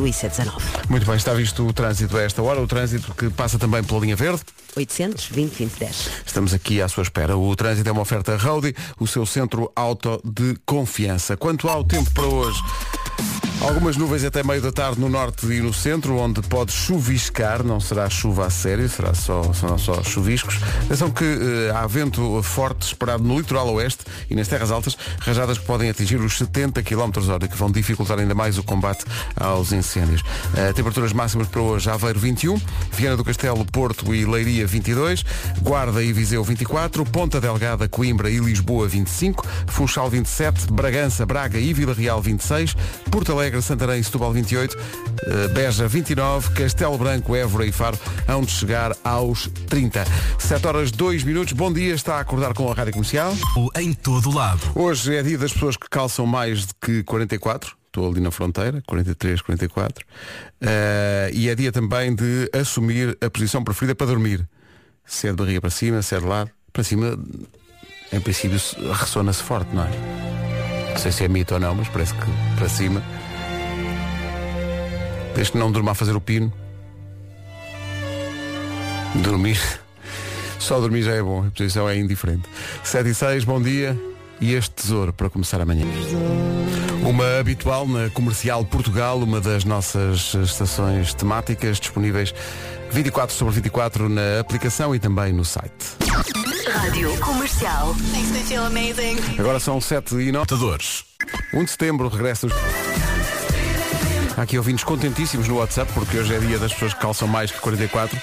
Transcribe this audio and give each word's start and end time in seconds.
do 0.00 0.06
IC19. 0.06 0.50
Muito 0.88 1.06
bem, 1.06 1.16
está 1.16 1.34
visto 1.34 1.66
o 1.66 1.72
trânsito 1.72 2.16
a 2.16 2.22
esta 2.22 2.42
hora, 2.42 2.60
o 2.60 2.66
trânsito 2.66 3.14
que 3.14 3.28
passa 3.28 3.58
também 3.58 3.84
pela 3.84 4.00
linha 4.00 4.16
verde. 4.16 4.42
820 4.76 5.50
2010. 5.58 6.10
Estamos 6.24 6.54
aqui 6.54 6.80
à 6.80 6.88
sua 6.88 7.02
espera. 7.02 7.36
O 7.36 7.54
trânsito 7.54 7.88
é 7.88 7.92
uma 7.92 8.02
oferta 8.02 8.36
Roadie, 8.36 8.74
o 8.98 9.06
seu 9.06 9.26
centro 9.26 9.70
auto 9.76 10.20
de 10.24 10.56
confiança. 10.64 11.36
Quanto 11.36 11.68
ao 11.68 11.84
tempo 11.84 12.10
para 12.12 12.26
hoje, 12.26 12.60
Algumas 13.60 13.94
nuvens 13.98 14.24
até 14.24 14.42
meio 14.42 14.62
da 14.62 14.72
tarde 14.72 14.98
no 14.98 15.08
norte 15.10 15.44
e 15.46 15.60
no 15.60 15.72
centro, 15.72 16.16
onde 16.16 16.40
pode 16.40 16.72
chuviscar, 16.72 17.62
não 17.62 17.78
será 17.78 18.08
chuva 18.08 18.46
a 18.46 18.50
sério, 18.50 18.88
será 18.88 19.12
só, 19.12 19.52
serão 19.52 19.76
só 19.76 20.02
chuviscos. 20.02 20.58
Atenção 20.86 21.10
que 21.10 21.24
eh, 21.24 21.70
há 21.74 21.86
vento 21.86 22.42
forte 22.42 22.86
esperado 22.86 23.22
no 23.22 23.36
litoral 23.36 23.68
oeste 23.74 24.04
e 24.30 24.34
nas 24.34 24.48
terras 24.48 24.70
altas, 24.70 24.96
rajadas 25.18 25.58
que 25.58 25.66
podem 25.66 25.90
atingir 25.90 26.16
os 26.16 26.38
70 26.38 26.82
km 26.82 27.10
hora, 27.28 27.46
que 27.46 27.56
vão 27.56 27.70
dificultar 27.70 28.18
ainda 28.18 28.34
mais 28.34 28.56
o 28.56 28.62
combate 28.62 29.04
aos 29.36 29.72
incêndios. 29.72 30.22
Eh, 30.56 30.72
temperaturas 30.72 31.12
máximas 31.12 31.46
para 31.46 31.60
hoje, 31.60 31.90
Aveiro 31.90 32.18
21, 32.18 32.58
Viana 32.92 33.16
do 33.18 33.24
Castelo, 33.24 33.64
Porto 33.66 34.14
e 34.14 34.24
Leiria 34.24 34.66
22, 34.66 35.22
Guarda 35.60 36.02
e 36.02 36.14
Viseu 36.14 36.42
24, 36.42 37.04
Ponta 37.04 37.38
Delgada, 37.38 37.86
Coimbra 37.86 38.30
e 38.30 38.38
Lisboa 38.38 38.88
25, 38.88 39.46
Funchal 39.66 40.08
27, 40.08 40.72
Bragança, 40.72 41.26
Braga 41.26 41.58
e 41.58 41.74
Vila 41.74 41.92
Real 41.92 42.22
26, 42.22 42.74
Porto 43.10 43.32
Alegre 43.32 43.49
Alegre, 43.50 43.62
Santarém 43.62 44.00
e 44.00 44.04
Setúbal 44.04 44.32
28, 44.32 44.76
uh, 44.76 45.48
Beja 45.52 45.88
29, 45.88 46.50
Castelo 46.50 46.96
Branco, 46.96 47.34
Évora 47.34 47.66
e 47.66 47.72
Faro 47.72 47.98
hão 48.28 48.42
de 48.42 48.52
chegar 48.52 48.96
aos 49.02 49.48
30. 49.68 50.04
7 50.38 50.66
horas 50.66 50.92
2 50.92 51.24
minutos, 51.24 51.52
bom 51.52 51.72
dia, 51.72 51.92
está 51.92 52.16
a 52.16 52.20
acordar 52.20 52.54
com 52.54 52.70
a 52.70 52.74
Rádio 52.74 52.92
Comercial. 52.92 53.34
Em 53.76 53.92
todo 53.92 54.30
lado. 54.30 54.60
Hoje 54.76 55.16
é 55.16 55.22
dia 55.22 55.36
das 55.36 55.52
pessoas 55.52 55.76
que 55.76 55.88
calçam 55.90 56.26
mais 56.26 56.66
de 56.66 56.74
que 56.80 57.02
44. 57.02 57.76
Estou 57.86 58.08
ali 58.08 58.20
na 58.20 58.30
fronteira, 58.30 58.82
43, 58.86 59.42
44. 59.42 60.06
Uh, 60.06 60.66
e 61.32 61.48
é 61.48 61.54
dia 61.56 61.72
também 61.72 62.14
de 62.14 62.48
assumir 62.52 63.18
a 63.20 63.28
posição 63.28 63.64
preferida 63.64 63.96
para 63.96 64.06
dormir. 64.06 64.48
Se 65.04 65.26
é 65.26 65.30
de 65.30 65.36
barriga 65.36 65.60
para 65.60 65.70
cima, 65.70 66.02
se 66.02 66.14
é 66.14 66.20
de 66.20 66.26
lado. 66.26 66.52
Para 66.72 66.84
cima, 66.84 67.18
em 68.12 68.20
princípio, 68.20 68.60
ressona-se 68.92 69.42
forte, 69.42 69.74
não 69.74 69.82
é? 69.82 69.90
Não 70.90 70.98
sei 70.98 71.10
se 71.10 71.24
é 71.24 71.28
mito 71.28 71.54
ou 71.54 71.60
não, 71.60 71.74
mas 71.74 71.88
parece 71.88 72.14
que 72.14 72.26
para 72.56 72.68
cima. 72.68 73.02
Desde 75.40 75.52
que 75.52 75.58
não 75.58 75.72
durma 75.72 75.92
a 75.92 75.94
fazer 75.94 76.14
o 76.14 76.20
pino. 76.20 76.52
Dormir. 79.14 79.58
Só 80.58 80.78
dormir 80.78 81.00
já 81.00 81.12
é 81.12 81.22
bom, 81.22 81.46
a 81.46 81.50
posição 81.50 81.88
é 81.88 81.96
indiferente. 81.96 82.46
7 82.84 83.08
e 83.08 83.14
6, 83.14 83.44
bom 83.44 83.58
dia. 83.58 83.98
E 84.38 84.52
este 84.52 84.74
tesouro 84.74 85.14
para 85.14 85.30
começar 85.30 85.58
amanhã. 85.58 85.86
Uma 87.02 87.38
habitual 87.38 87.88
na 87.88 88.10
Comercial 88.10 88.62
Portugal, 88.66 89.18
uma 89.18 89.40
das 89.40 89.64
nossas 89.64 90.34
estações 90.34 91.14
temáticas 91.14 91.80
disponíveis 91.80 92.34
24 92.90 93.34
sobre 93.34 93.54
24 93.54 94.10
na 94.10 94.40
aplicação 94.40 94.94
e 94.94 94.98
também 94.98 95.32
no 95.32 95.46
site. 95.46 95.96
Rádio 96.70 97.18
Comercial. 97.18 97.96
Agora 99.38 99.58
são 99.58 99.80
7 99.80 100.16
e 100.16 100.30
9. 100.30 100.54
1 101.54 101.64
de 101.64 101.70
setembro 101.70 102.08
regressa 102.08 102.46
os... 102.46 102.52
Há 104.40 104.44
aqui 104.44 104.56
ouvintes 104.56 104.82
contentíssimos 104.84 105.46
no 105.48 105.58
WhatsApp, 105.58 105.92
porque 105.92 106.16
hoje 106.16 106.34
é 106.34 106.38
dia 106.38 106.58
das 106.58 106.72
pessoas 106.72 106.94
que 106.94 107.00
calçam 107.00 107.28
mais 107.28 107.50
que 107.50 107.60
44. 107.60 108.18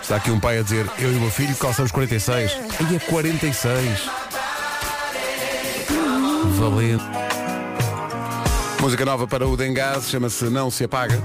Está 0.00 0.14
aqui 0.14 0.30
um 0.30 0.38
pai 0.38 0.60
a 0.60 0.62
dizer, 0.62 0.88
eu 0.96 1.12
e 1.12 1.16
o 1.16 1.20
meu 1.20 1.28
filho 1.28 1.56
calçamos 1.56 1.90
46. 1.90 2.52
Aí 2.78 2.94
é 2.94 2.98
46. 3.00 4.08
Valente. 6.56 7.04
Música 8.80 9.04
nova 9.04 9.26
para 9.26 9.44
o 9.44 9.56
Dengaz, 9.56 10.08
chama-se 10.08 10.44
Não 10.44 10.70
Se 10.70 10.84
Apaga. 10.84 11.20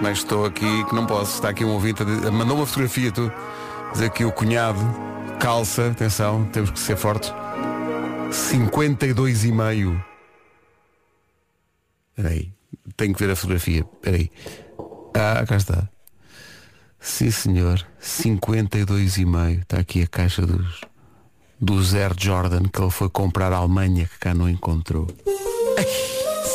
Mas 0.00 0.16
estou 0.16 0.46
aqui 0.46 0.84
que 0.86 0.94
não 0.94 1.04
posso. 1.04 1.34
Está 1.34 1.50
aqui 1.50 1.62
um 1.62 1.72
ouvinte, 1.72 2.02
mandou 2.02 2.56
uma 2.56 2.64
fotografia, 2.64 3.12
tu. 3.12 3.30
Dizer 3.92 4.08
que 4.08 4.24
o 4.24 4.32
cunhado 4.32 4.80
calça, 5.38 5.88
atenção, 5.88 6.46
temos 6.46 6.70
que 6.70 6.80
ser 6.80 6.96
fortes. 6.96 7.30
52,5. 8.30 10.02
Peraí. 12.16 12.59
Tenho 12.96 13.14
que 13.14 13.24
ver 13.24 13.32
a 13.32 13.36
fotografia. 13.36 13.80
Espera 13.80 14.16
aí. 14.16 14.30
Ah, 15.14 15.44
cá 15.46 15.56
está. 15.56 15.88
Sim, 16.98 17.30
senhor. 17.30 17.86
52,5. 18.02 19.62
Está 19.62 19.78
aqui 19.78 20.02
a 20.02 20.06
caixa 20.06 20.46
dos, 20.46 20.80
do 21.60 21.74
Air 21.96 22.14
Jordan 22.18 22.62
que 22.72 22.80
ele 22.80 22.90
foi 22.90 23.08
comprar 23.08 23.52
à 23.52 23.56
Alemanha 23.56 24.06
que 24.06 24.18
cá 24.18 24.34
não 24.34 24.48
encontrou. 24.48 25.06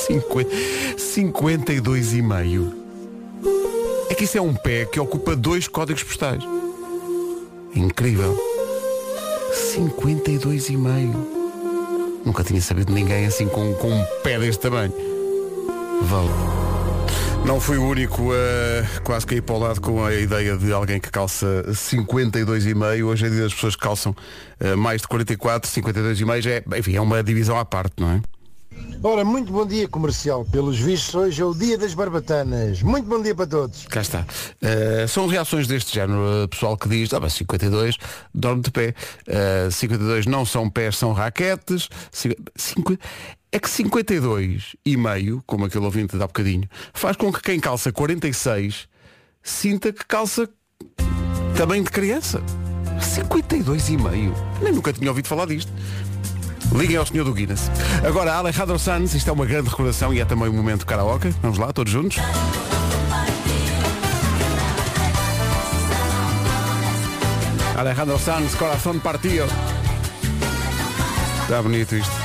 52,5. 0.10 2.74
É 4.10 4.14
que 4.14 4.26
isso 4.26 4.38
é 4.38 4.42
um 4.42 4.54
pé 4.54 4.86
que 4.86 5.00
ocupa 5.00 5.36
dois 5.36 5.68
códigos 5.68 6.04
postais. 6.04 6.44
Incrível. 7.76 8.38
52,5. 9.76 11.16
Nunca 12.24 12.44
tinha 12.44 12.62
sabido 12.62 12.94
ninguém 12.94 13.26
assim 13.26 13.48
com, 13.48 13.74
com 13.76 13.92
um 13.92 14.06
pé 14.24 14.38
deste 14.40 14.62
tamanho. 14.62 14.94
Não 17.46 17.62
fui 17.62 17.78
o 17.78 17.88
único 17.88 18.32
a 18.32 19.02
quase 19.02 19.26
cair 19.26 19.42
para 19.42 19.56
o 19.56 19.60
lado 19.60 19.80
com 19.80 20.04
a 20.04 20.14
ideia 20.14 20.58
de 20.58 20.74
alguém 20.74 21.00
que 21.00 21.12
calça 21.12 21.64
52,5. 21.68 23.04
Hoje 23.06 23.26
é 23.28 23.30
dia 23.30 23.44
das 23.44 23.54
pessoas 23.54 23.76
que 23.76 23.82
calçam 23.82 24.16
uh, 24.60 24.76
mais 24.76 25.02
de 25.02 25.08
44, 25.08 25.70
52,5. 25.70 26.48
É, 26.48 26.80
enfim, 26.80 26.96
é 26.96 27.02
uma 27.02 27.24
divisão 27.24 27.58
à 27.58 27.64
parte, 27.64 27.94
não 28.00 28.12
é? 28.12 28.22
Ora, 29.04 29.24
muito 29.24 29.52
bom 29.52 29.68
dia 29.68 29.88
comercial. 29.88 30.44
Pelos 30.46 30.80
vistos, 30.80 31.14
hoje 31.14 31.42
é 31.42 31.46
o 31.46 31.54
dia 31.54 31.78
das 31.78 31.94
barbatanas. 31.94 32.82
Muito 32.82 33.08
bom 33.08 33.22
dia 33.22 33.36
para 33.36 33.46
todos. 33.46 33.86
Cá 33.86 34.02
está. 34.02 34.26
Uh, 34.62 35.08
são 35.08 35.28
reações 35.28 35.68
deste 35.68 35.94
género. 35.94 36.44
Uh, 36.44 36.48
pessoal 36.48 36.76
que 36.76 36.90
diz, 36.90 37.14
ah, 37.14 37.20
mas 37.20 37.34
52 37.34 37.98
dorme 38.34 38.64
de 38.64 38.72
pé. 38.72 38.96
Uh, 39.28 39.72
52 39.72 40.26
não 40.26 40.44
são 40.44 40.70
pés, 40.70 40.98
são 40.98 41.14
raquetes. 41.14 41.88
50... 42.12 43.00
É 43.52 43.60
que 43.60 43.70
52 43.70 44.76
e 44.86 44.98
meio, 44.98 45.42
como 45.46 45.66
aquele 45.66 45.86
ouvinte 45.86 46.18
dá 46.18 46.28
bocadinho, 46.28 46.68
faz 46.94 47.16
com 47.16 47.32
que 47.32 47.42
quem 47.42 47.60
calça 47.60 47.92
46 47.92 48.88
sinta 49.42 49.94
que 49.94 50.06
calça 50.06 50.50
também 51.56 51.84
de 51.84 51.90
criança. 51.90 52.42
52 53.00 53.90
e 53.90 53.98
meio. 53.98 54.34
Nem 54.62 54.74
nunca 54.74 54.92
tinha 54.92 55.10
ouvido 55.10 55.28
falar 55.28 55.46
disto. 55.46 55.72
Liguem 56.74 56.98
ao 56.98 57.06
senhor 57.06 57.24
do 57.24 57.34
Guinness. 57.34 57.70
Agora, 58.06 58.34
Alejandro 58.34 58.78
Sanz, 58.80 59.14
isto 59.14 59.30
é 59.30 59.34
uma 59.34 59.46
grande 59.46 59.70
recordação 59.70 60.14
e 60.14 60.20
é 60.20 60.26
também 60.26 60.50
um 60.50 60.54
momento 60.54 60.86
karaoke. 60.86 61.34
Vamos 61.42 61.58
lá, 61.58 61.72
todos 61.72 61.92
juntos. 61.92 62.18
Alejandro 67.78 68.18
Sanz, 68.18 68.56
coração 68.56 68.98
partido. 69.00 69.46
Está 71.44 71.62
bonito 71.62 71.96
isto. 71.96 72.25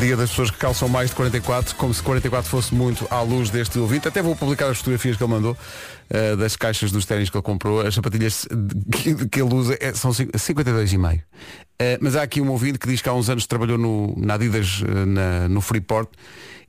Dia 0.00 0.16
das 0.16 0.30
pessoas 0.30 0.50
que 0.50 0.58
calçam 0.58 0.88
mais 0.88 1.10
de 1.10 1.16
44, 1.16 1.76
como 1.76 1.94
se 1.94 2.02
44 2.02 2.50
fosse 2.50 2.74
muito 2.74 3.06
à 3.10 3.20
luz 3.22 3.48
deste 3.48 3.78
ouvinte. 3.78 4.08
Até 4.08 4.20
vou 4.20 4.34
publicar 4.36 4.66
as 4.66 4.78
fotografias 4.78 5.16
que 5.16 5.22
ele 5.22 5.32
mandou 5.32 5.52
uh, 5.52 6.36
das 6.36 6.56
caixas 6.56 6.92
dos 6.92 7.06
ténis 7.06 7.30
que 7.30 7.36
ele 7.36 7.42
comprou. 7.42 7.80
As 7.80 7.94
sapatilhas 7.94 8.46
que, 8.92 9.28
que 9.28 9.40
ele 9.40 9.54
usa 9.54 9.76
é, 9.80 9.94
são 9.94 10.10
52,5. 10.10 11.16
Uh, 11.16 11.22
eh, 11.78 11.98
mas 12.00 12.16
há 12.16 12.22
aqui 12.22 12.40
um 12.40 12.50
ouvinte 12.50 12.78
que 12.78 12.88
diz 12.88 13.00
que 13.00 13.08
há 13.08 13.14
uns 13.14 13.30
anos 13.30 13.46
trabalhou 13.46 13.78
no, 13.78 14.14
na 14.18 14.34
Adidas 14.34 14.82
uh, 14.82 15.06
na, 15.06 15.48
no 15.48 15.60
Freeport 15.60 16.10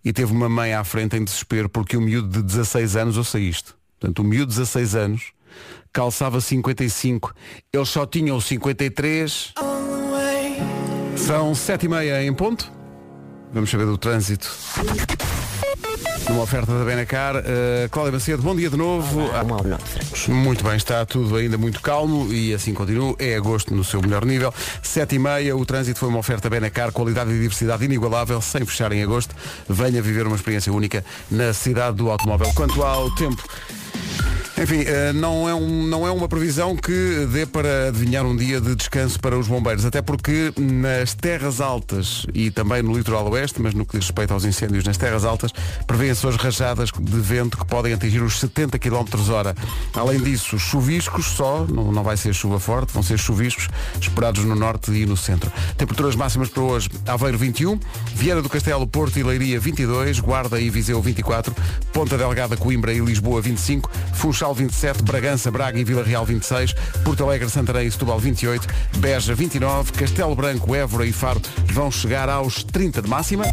e 0.03 0.13
teve 0.13 0.31
uma 0.31 0.47
mãe 0.47 0.73
à 0.73 0.83
frente 0.83 1.17
em 1.17 1.23
desespero 1.23 1.67
porque 1.67 1.97
o 1.97 2.01
miúdo 2.01 2.29
de 2.29 2.41
16 2.41 2.95
anos, 2.95 3.17
ouça 3.17 3.39
isto. 3.39 3.75
Portanto, 3.99 4.19
o 4.19 4.23
miúdo 4.23 4.51
de 4.51 4.57
16 4.59 4.95
anos 4.95 5.31
calçava 5.91 6.39
55. 6.39 7.33
Eles 7.73 7.89
só 7.89 8.05
tinham 8.05 8.39
53. 8.39 9.53
São 11.17 11.55
7 11.55 11.85
e 11.85 11.89
meia 11.89 12.23
em 12.23 12.33
ponto. 12.33 12.74
Vamos 13.55 13.69
saber 13.69 13.85
do 13.85 13.97
trânsito. 13.97 14.51
Numa 16.27 16.41
oferta 16.41 16.77
da 16.77 16.83
Benacar, 16.83 17.37
uh, 17.37 17.89
Cláudia 17.89 18.11
Macedo, 18.11 18.43
bom 18.43 18.53
dia 18.53 18.69
de 18.69 18.75
novo. 18.75 19.29
muito 20.27 20.61
bem, 20.61 20.75
está 20.75 21.05
tudo 21.05 21.37
ainda 21.37 21.57
muito 21.57 21.79
calmo 21.79 22.33
e 22.33 22.53
assim 22.53 22.73
continua. 22.73 23.15
É 23.17 23.37
agosto 23.37 23.73
no 23.73 23.81
seu 23.81 24.01
melhor 24.01 24.25
nível. 24.25 24.53
Sete 24.83 25.15
e 25.15 25.19
meia, 25.19 25.55
o 25.55 25.65
trânsito 25.65 25.99
foi 25.99 26.09
uma 26.09 26.19
oferta 26.19 26.49
Benacar, 26.49 26.91
qualidade 26.91 27.31
e 27.31 27.39
diversidade 27.39 27.85
inigualável, 27.85 28.41
sem 28.41 28.65
fechar 28.65 28.91
em 28.91 29.01
agosto. 29.01 29.33
Venha 29.69 30.01
viver 30.01 30.27
uma 30.27 30.35
experiência 30.35 30.73
única 30.73 31.05
na 31.31 31.53
cidade 31.53 31.95
do 31.95 32.11
automóvel. 32.11 32.51
Quanto 32.53 32.83
ao 32.83 33.09
tempo, 33.15 33.41
Enfim, 34.57 34.85
eh, 34.87 35.11
não 35.11 35.49
é, 35.49 35.53
um, 35.53 35.85
não 35.85 36.07
é 36.07 36.11
uma 36.11 36.29
previsão 36.29 36.77
que 36.77 37.27
dê 37.29 37.45
para 37.45 37.89
adivinhar 37.89 38.25
um 38.25 38.35
dia 38.37 38.61
de 38.61 38.73
descanso 38.73 39.19
para 39.19 39.37
os 39.37 39.49
bombeiros, 39.49 39.83
até 39.83 40.01
porque 40.01 40.53
nas 40.57 41.13
terras 41.13 41.59
altas 41.59 42.25
e 42.33 42.49
também 42.49 42.81
no 42.81 42.95
litoral 42.95 43.29
oeste, 43.31 43.61
mas 43.61 43.73
no 43.73 43.85
que 43.85 43.97
diz 43.97 44.07
respeito 44.07 44.33
aos 44.33 44.45
incêndios 44.45 44.85
nas 44.85 44.95
terras 44.95 45.25
altas, 45.25 45.51
prevêem-se 45.85 46.25
hoje 46.25 46.37
rajadas 46.37 46.89
de 46.89 47.19
vento 47.19 47.57
que 47.57 47.65
podem 47.65 47.93
atingir 47.93 48.23
os 48.23 48.39
70 48.39 48.79
km 48.79 49.05
hora. 49.29 49.53
Além 49.93 50.21
disso, 50.21 50.57
chuviscos 50.57 51.25
só, 51.25 51.65
não, 51.69 51.91
não 51.91 52.03
vai 52.03 52.15
ser 52.15 52.33
chuva 52.33 52.57
forte, 52.57 52.93
vão 52.93 53.03
ser 53.03 53.19
chuviscos 53.19 53.67
esperados 53.99 54.45
no 54.45 54.55
norte 54.55 54.89
e 54.91 55.05
no 55.05 55.17
centro. 55.17 55.51
Temperaturas 55.77 56.15
máximas 56.15 56.47
para 56.47 56.63
hoje, 56.63 56.89
Aveiro 57.05 57.37
21, 57.37 57.77
Vieira 58.15 58.41
do 58.41 58.47
Castelo, 58.47 58.87
Porto 58.87 59.19
e 59.19 59.23
Leiria 59.23 59.59
22, 59.59 60.21
Guarda 60.21 60.61
e 60.61 60.69
Viseu 60.69 61.01
24, 61.01 61.53
Ponta 61.91 62.17
Delgada, 62.17 62.55
Coimbra 62.55 62.93
e 62.93 62.99
Lisboa 62.99 63.41
25, 63.41 63.84
Funchal 64.13 64.53
27, 64.53 65.03
Bragança, 65.03 65.51
Braga 65.51 65.79
e 65.79 65.83
Vila 65.83 66.03
Real 66.03 66.25
26, 66.25 66.73
Porto 67.03 67.23
Alegre, 67.23 67.49
Santarém 67.49 67.87
e 67.87 67.91
Setúbal 67.91 68.19
28, 68.19 68.67
Beja 68.97 69.35
29, 69.35 69.91
Castelo 69.93 70.35
Branco, 70.35 70.73
Évora 70.75 71.05
e 71.05 71.11
Faro 71.11 71.41
vão 71.71 71.91
chegar 71.91 72.29
aos 72.29 72.63
30 72.63 73.01
de 73.01 73.09
máxima. 73.09 73.45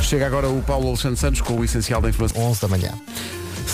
Chega 0.00 0.26
agora 0.26 0.48
o 0.48 0.60
Paulo 0.62 0.88
Alexandre 0.88 1.18
Santos 1.18 1.40
com 1.40 1.54
o 1.54 1.64
essencial 1.64 2.00
da 2.00 2.08
informação. 2.08 2.42
11 2.42 2.60
da 2.60 2.68
manhã. 2.68 2.92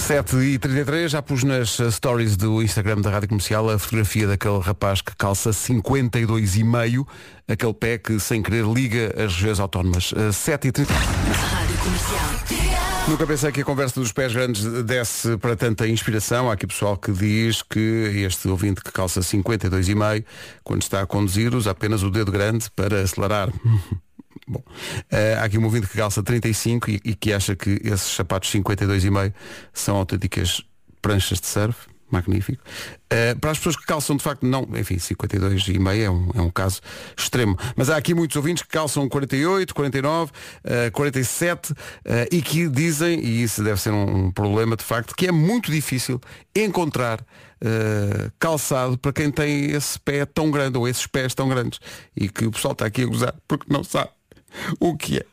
7 0.07 0.37
e 0.37 0.59
33 0.59 1.11
já 1.11 1.23
pus 1.23 1.43
nas 1.43 1.79
uh, 1.79 1.91
stories 1.91 2.37
do 2.37 2.63
Instagram 2.63 3.01
da 3.01 3.11
Rádio 3.11 3.29
Comercial 3.29 3.69
a 3.71 3.79
fotografia 3.79 4.27
daquele 4.27 4.61
rapaz 4.61 5.01
que 5.01 5.17
calça 5.17 5.51
52,5, 5.51 7.07
aquele 7.49 7.75
pé 7.75 7.99
que 7.99 8.21
sem 8.21 8.43
querer 8.43 8.67
liga 8.67 9.15
as 9.17 9.33
regiões 9.33 9.59
autónomas. 9.59 10.13
Uh, 10.13 10.33
7 10.33 10.69
e 10.69 10.73
30 10.73 10.93
Rádio 10.93 11.79
Comercial. 11.79 12.86
Nunca 13.09 13.25
pensei 13.25 13.53
que 13.53 13.61
a 13.61 13.65
conversa 13.65 14.01
dos 14.01 14.11
pés 14.11 14.33
grandes 14.33 14.65
desse 14.83 15.37
para 15.37 15.55
tanta 15.55 15.87
inspiração. 15.87 16.51
Há 16.51 16.55
aqui 16.55 16.67
pessoal 16.67 16.97
que 16.97 17.13
diz 17.13 17.63
que 17.63 17.79
este 18.27 18.49
ouvinte 18.49 18.81
que 18.83 18.91
calça 18.91 19.21
52,5, 19.21 20.25
quando 20.65 20.83
está 20.83 21.03
a 21.03 21.07
conduzir, 21.07 21.55
usa 21.55 21.71
apenas 21.71 22.03
o 22.03 22.11
dedo 22.11 22.33
grande 22.33 22.69
para 22.73 23.01
acelerar. 23.01 23.49
Bom, 24.49 24.63
eh, 25.11 25.37
há 25.39 25.45
aqui 25.45 25.57
um 25.57 25.65
ouvinte 25.65 25.87
que 25.87 25.97
calça 25.97 26.21
35 26.21 26.91
e, 26.91 27.01
e 27.05 27.15
que 27.15 27.33
acha 27.33 27.55
que 27.55 27.81
esses 27.85 28.13
sapatos 28.13 28.51
52,5 28.53 29.33
são 29.73 29.97
autênticas 29.97 30.61
pranchas 31.01 31.41
de 31.41 31.47
surf. 31.47 31.87
Magnífico. 32.11 32.63
Eh, 33.11 33.35
para 33.35 33.51
as 33.51 33.59
pessoas 33.59 33.77
que 33.77 33.85
calçam 33.85 34.17
de 34.17 34.23
facto, 34.23 34.47
não, 34.47 34.69
enfim, 34.77 34.97
52,5 34.97 35.97
é 35.97 36.11
um, 36.11 36.31
é 36.35 36.41
um 36.41 36.51
caso 36.51 36.81
extremo. 37.17 37.57
Mas 37.75 37.91
há 37.91 37.97
aqui 37.97 38.15
muitos 38.15 38.37
ouvintes 38.37 38.63
que 38.63 38.69
calçam 38.69 39.09
48, 39.09 39.75
49, 39.75 40.33
eh, 40.65 40.91
47 40.91 41.75
eh, 42.05 42.29
e 42.31 42.43
que 42.43 42.69
dizem, 42.69 43.19
e 43.21 43.43
isso 43.43 43.63
deve 43.63 43.81
ser 43.81 43.91
um, 43.91 44.27
um 44.27 44.31
problema 44.31 44.77
de 44.77 44.85
facto, 44.85 45.15
que 45.17 45.27
é 45.27 45.33
muito 45.33 45.71
difícil 45.71 46.21
encontrar 46.55 47.25
eh, 47.59 48.31
calçado 48.39 48.99
para 48.99 49.13
quem 49.13 49.31
tem 49.31 49.71
esse 49.71 49.99
pé 49.99 50.27
tão 50.27 50.51
grande 50.51 50.77
ou 50.77 50.87
esses 50.87 51.07
pés 51.07 51.35
tão 51.35 51.49
grandes. 51.49 51.81
E 52.15 52.29
que 52.29 52.47
o 52.47 52.51
pessoal 52.51 52.73
está 52.73 52.87
aqui 52.87 53.03
a 53.03 53.07
gozar 53.07 53.35
porque 53.49 53.67
não 53.73 53.83
sabe 53.83 54.11
o 54.79 54.97
que 54.97 55.19
é 55.19 55.25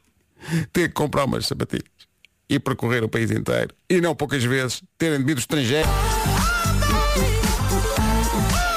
ter 0.71 0.89
que 0.89 0.93
comprar 0.93 1.25
umas 1.25 1.45
sapatilhas 1.45 1.91
e 2.49 2.59
percorrer 2.59 3.03
o 3.03 3.09
país 3.09 3.31
inteiro 3.31 3.73
e 3.89 3.99
não 3.99 4.15
poucas 4.15 4.43
vezes 4.43 4.83
terem 4.97 5.19
de 5.19 5.25
vir 5.25 5.35
do 5.35 5.39
estrangeiro. 5.39 5.87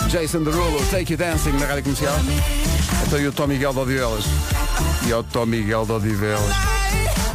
Jason 0.08 0.44
Derulo, 0.44 0.78
Take 0.90 1.12
You 1.12 1.18
Dancing 1.18 1.52
na 1.52 1.66
rádio 1.66 1.82
comercial. 1.82 2.14
Então 3.06 3.20
e 3.20 3.26
o 3.26 3.32
Tom 3.32 3.46
Miguel 3.48 3.72
de 3.72 3.80
Odivelas. 3.80 4.24
E 5.06 5.12
ao 5.12 5.24
Tom 5.24 5.46
Miguel 5.46 5.84
de 5.84 5.92
Odivelas. 5.92 6.54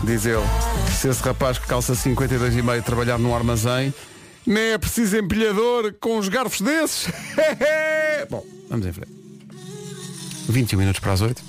Diz 0.03 0.25
ele, 0.25 0.43
se 0.89 1.09
esse 1.09 1.21
rapaz 1.21 1.57
que 1.57 1.67
calça 1.67 1.93
52,5 1.93 2.81
trabalhar 2.83 3.19
num 3.19 3.35
armazém, 3.35 3.93
nem 4.45 4.71
é 4.71 4.77
preciso 4.77 5.17
empilhador 5.17 5.93
com 5.99 6.17
os 6.17 6.29
garfos 6.29 6.61
desses. 6.61 7.09
Bom, 8.29 8.43
vamos 8.69 8.85
em 8.85 8.93
frente. 8.93 9.11
21 10.47 10.79
minutos 10.79 10.99
para 10.99 11.13
as 11.13 11.21
8. 11.21 11.43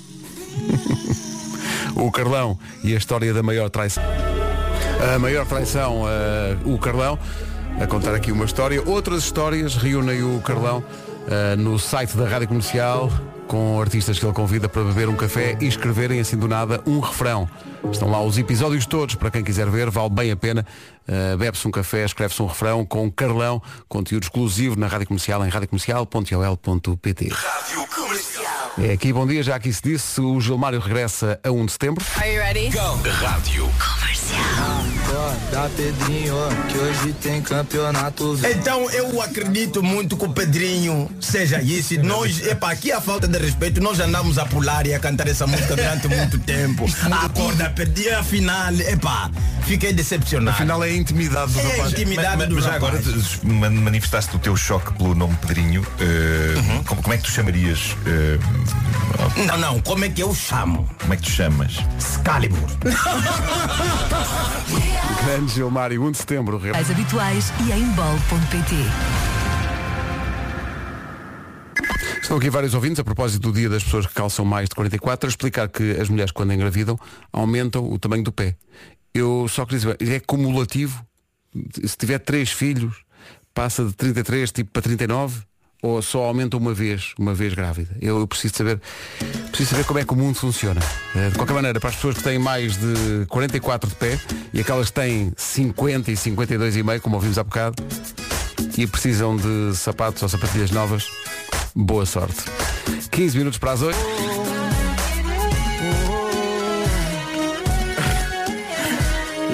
o 1.95 2.11
Carlão 2.11 2.59
e 2.83 2.93
a 2.93 2.97
história 2.97 3.33
da 3.33 3.41
maior 3.41 3.69
traição. 3.69 4.03
A 5.13 5.17
maior 5.19 5.45
traição, 5.45 6.03
eh, 6.07 6.57
o 6.65 6.77
Carlão, 6.77 7.17
a 7.79 7.87
contar 7.87 8.13
aqui 8.13 8.31
uma 8.31 8.45
história. 8.45 8.81
Outras 8.87 9.23
histórias 9.23 9.75
reúnem 9.75 10.23
o 10.23 10.41
Carlão 10.41 10.83
eh, 11.27 11.55
no 11.55 11.79
site 11.79 12.15
da 12.17 12.27
Rádio 12.27 12.47
Comercial 12.47 13.09
com 13.47 13.79
artistas 13.79 14.17
que 14.17 14.25
ele 14.25 14.33
convida 14.33 14.67
para 14.67 14.83
beber 14.83 15.07
um 15.07 15.15
café 15.15 15.55
e 15.61 15.67
escreverem 15.67 16.19
assim 16.19 16.35
do 16.37 16.47
nada 16.47 16.81
um 16.85 16.99
refrão. 16.99 17.47
Estão 17.91 18.09
lá 18.09 18.19
os 18.21 18.37
episódios 18.37 18.85
todos, 18.85 19.15
para 19.15 19.29
quem 19.29 19.43
quiser 19.43 19.69
ver, 19.69 19.89
vale 19.89 20.09
bem 20.09 20.31
a 20.31 20.35
pena. 20.35 20.65
Uh, 21.07 21.37
Bebe-se 21.37 21.67
um 21.67 21.71
café, 21.71 22.03
escreve-se 22.05 22.41
um 22.41 22.47
refrão 22.47 22.85
com 22.85 23.11
Carlão, 23.11 23.61
conteúdo 23.87 24.23
exclusivo 24.23 24.75
na 24.75 24.87
Rádio 24.87 25.07
Comercial 25.07 25.45
em 25.45 25.49
radiocomercial.ol.pt. 25.49 27.29
Rádio 27.29 27.87
Comercial. 27.93 28.71
É 28.79 28.93
aqui, 28.93 29.13
bom 29.13 29.27
dia, 29.27 29.43
já 29.43 29.55
aqui 29.55 29.71
se 29.71 29.83
disse, 29.83 30.19
o 30.19 30.41
Gilmário 30.41 30.79
regressa 30.79 31.39
a 31.43 31.51
1 31.51 31.65
de 31.65 31.71
setembro. 31.73 32.03
Are 32.17 32.33
you 32.33 32.41
ready? 32.41 32.69
Rádio. 32.69 33.69
Da 35.51 35.69
Pedrinho, 35.77 36.35
que 36.69 36.77
hoje 36.77 37.13
tem 37.21 37.41
campeonato. 37.41 38.39
Então 38.49 38.89
eu 38.89 39.21
acredito 39.21 39.83
muito 39.83 40.17
que 40.17 40.25
o 40.25 40.29
Pedrinho 40.29 41.09
seja 41.21 41.61
isso. 41.61 41.99
Nós, 42.01 42.41
epá, 42.47 42.71
aqui 42.71 42.91
a 42.91 42.99
falta 42.99 43.27
de 43.27 43.37
respeito, 43.37 43.79
nós 43.79 43.99
andamos 43.99 44.37
a 44.39 44.45
pular 44.45 44.87
e 44.87 44.93
a 44.95 44.99
cantar 44.99 45.27
essa 45.27 45.45
música 45.45 45.75
durante 45.75 46.07
muito 46.07 46.39
tempo. 46.39 46.85
Acorda, 47.23 47.69
perdi 47.69 48.09
a 48.09 48.23
final, 48.23 48.73
epá, 48.73 49.29
fiquei 49.65 49.93
decepcionado. 49.93 50.55
Afinal 50.57 50.83
é 50.83 50.87
a 50.87 50.95
intimidade 50.95 51.51
do 51.53 51.59
É 51.59 51.63
a 51.63 51.69
rapaz. 51.69 51.91
intimidade 51.91 52.37
Mas, 52.37 52.49
do 52.49 52.55
mas 52.55 52.65
rapaz. 52.65 52.83
agora 52.83 53.01
manifestaste 53.81 54.35
o 54.35 54.39
teu 54.39 54.55
choque 54.55 54.91
pelo 54.93 55.13
nome 55.13 55.35
Pedrinho. 55.37 55.85
eh, 55.99 56.53
Uhum. 56.57 56.83
como, 56.83 57.01
como 57.03 57.13
é 57.13 57.17
que 57.17 57.23
tu 57.23 57.31
chamarias? 57.31 57.95
eh, 58.07 58.39
Não, 59.45 59.57
não, 59.57 59.79
como 59.81 60.03
é 60.05 60.09
que 60.09 60.21
eu 60.23 60.33
chamo? 60.33 60.89
como 60.99 61.13
é 61.13 61.17
que 61.17 61.23
tu 61.23 61.29
chamas? 61.31 61.73
Excalibur. 61.99 62.69
Grande 65.33 65.51
Gilmário, 65.51 66.03
1 66.03 66.11
de 66.11 66.17
setembro. 66.19 66.61
As 66.75 66.91
habituais 66.91 67.51
e 67.65 67.71
em 67.71 67.91
bol.pt. 67.93 68.75
Estão 72.21 72.37
aqui 72.37 72.51
vários 72.51 72.75
ouvintes, 72.75 72.99
a 72.99 73.03
propósito 73.03 73.41
do 73.41 73.51
dia 73.51 73.67
das 73.67 73.83
pessoas 73.83 74.05
que 74.05 74.13
calçam 74.13 74.45
mais 74.45 74.69
de 74.69 74.75
44, 74.75 75.27
a 75.27 75.29
explicar 75.31 75.67
que 75.69 75.99
as 75.99 76.07
mulheres, 76.07 76.31
quando 76.31 76.53
engravidam, 76.53 76.99
aumentam 77.31 77.91
o 77.91 77.97
tamanho 77.97 78.23
do 78.23 78.31
pé. 78.31 78.55
Eu 79.11 79.47
só 79.47 79.65
queria 79.65 79.95
dizer, 79.97 80.13
é 80.13 80.19
cumulativo. 80.19 81.03
Se 81.83 81.97
tiver 81.97 82.19
três 82.19 82.51
filhos, 82.51 83.03
passa 83.55 83.85
de 83.85 83.93
33 83.93 84.51
tipo 84.51 84.69
para 84.69 84.83
39 84.83 85.41
ou 85.83 86.01
só 86.01 86.23
aumenta 86.23 86.55
uma 86.55 86.73
vez, 86.73 87.13
uma 87.19 87.33
vez 87.33 87.53
grávida. 87.53 87.93
Eu, 88.01 88.17
eu 88.19 88.25
preciso 88.25 88.55
saber, 88.55 88.79
preciso 89.49 89.71
saber 89.71 89.83
como 89.83 89.99
é 89.99 90.05
que 90.05 90.13
o 90.13 90.15
mundo 90.15 90.35
funciona. 90.35 90.79
Eh, 91.13 91.29
De 91.29 91.35
qualquer 91.35 91.53
maneira, 91.53 91.77
para 91.77 91.89
as 91.89 91.95
pessoas 91.95 92.15
que 92.15 92.23
têm 92.23 92.39
mais 92.39 92.77
de 92.77 93.25
44 93.27 93.89
de 93.89 93.95
pé 93.95 94.17
e 94.53 94.61
aquelas 94.61 94.87
que 94.87 94.93
têm 94.93 95.33
50 95.35 96.09
e 96.09 96.15
52 96.15 96.77
e 96.77 96.83
meio, 96.83 97.01
como 97.01 97.15
ouvimos 97.17 97.37
há 97.37 97.43
bocado, 97.43 97.83
e 98.77 98.87
precisam 98.87 99.35
de 99.35 99.75
sapatos 99.75 100.23
ou 100.23 100.29
sapatilhas 100.29 100.71
novas, 100.71 101.05
boa 101.75 102.05
sorte. 102.05 102.41
15 103.11 103.37
minutos 103.37 103.59
para 103.59 103.73
as 103.73 103.81
8. 103.81 104.62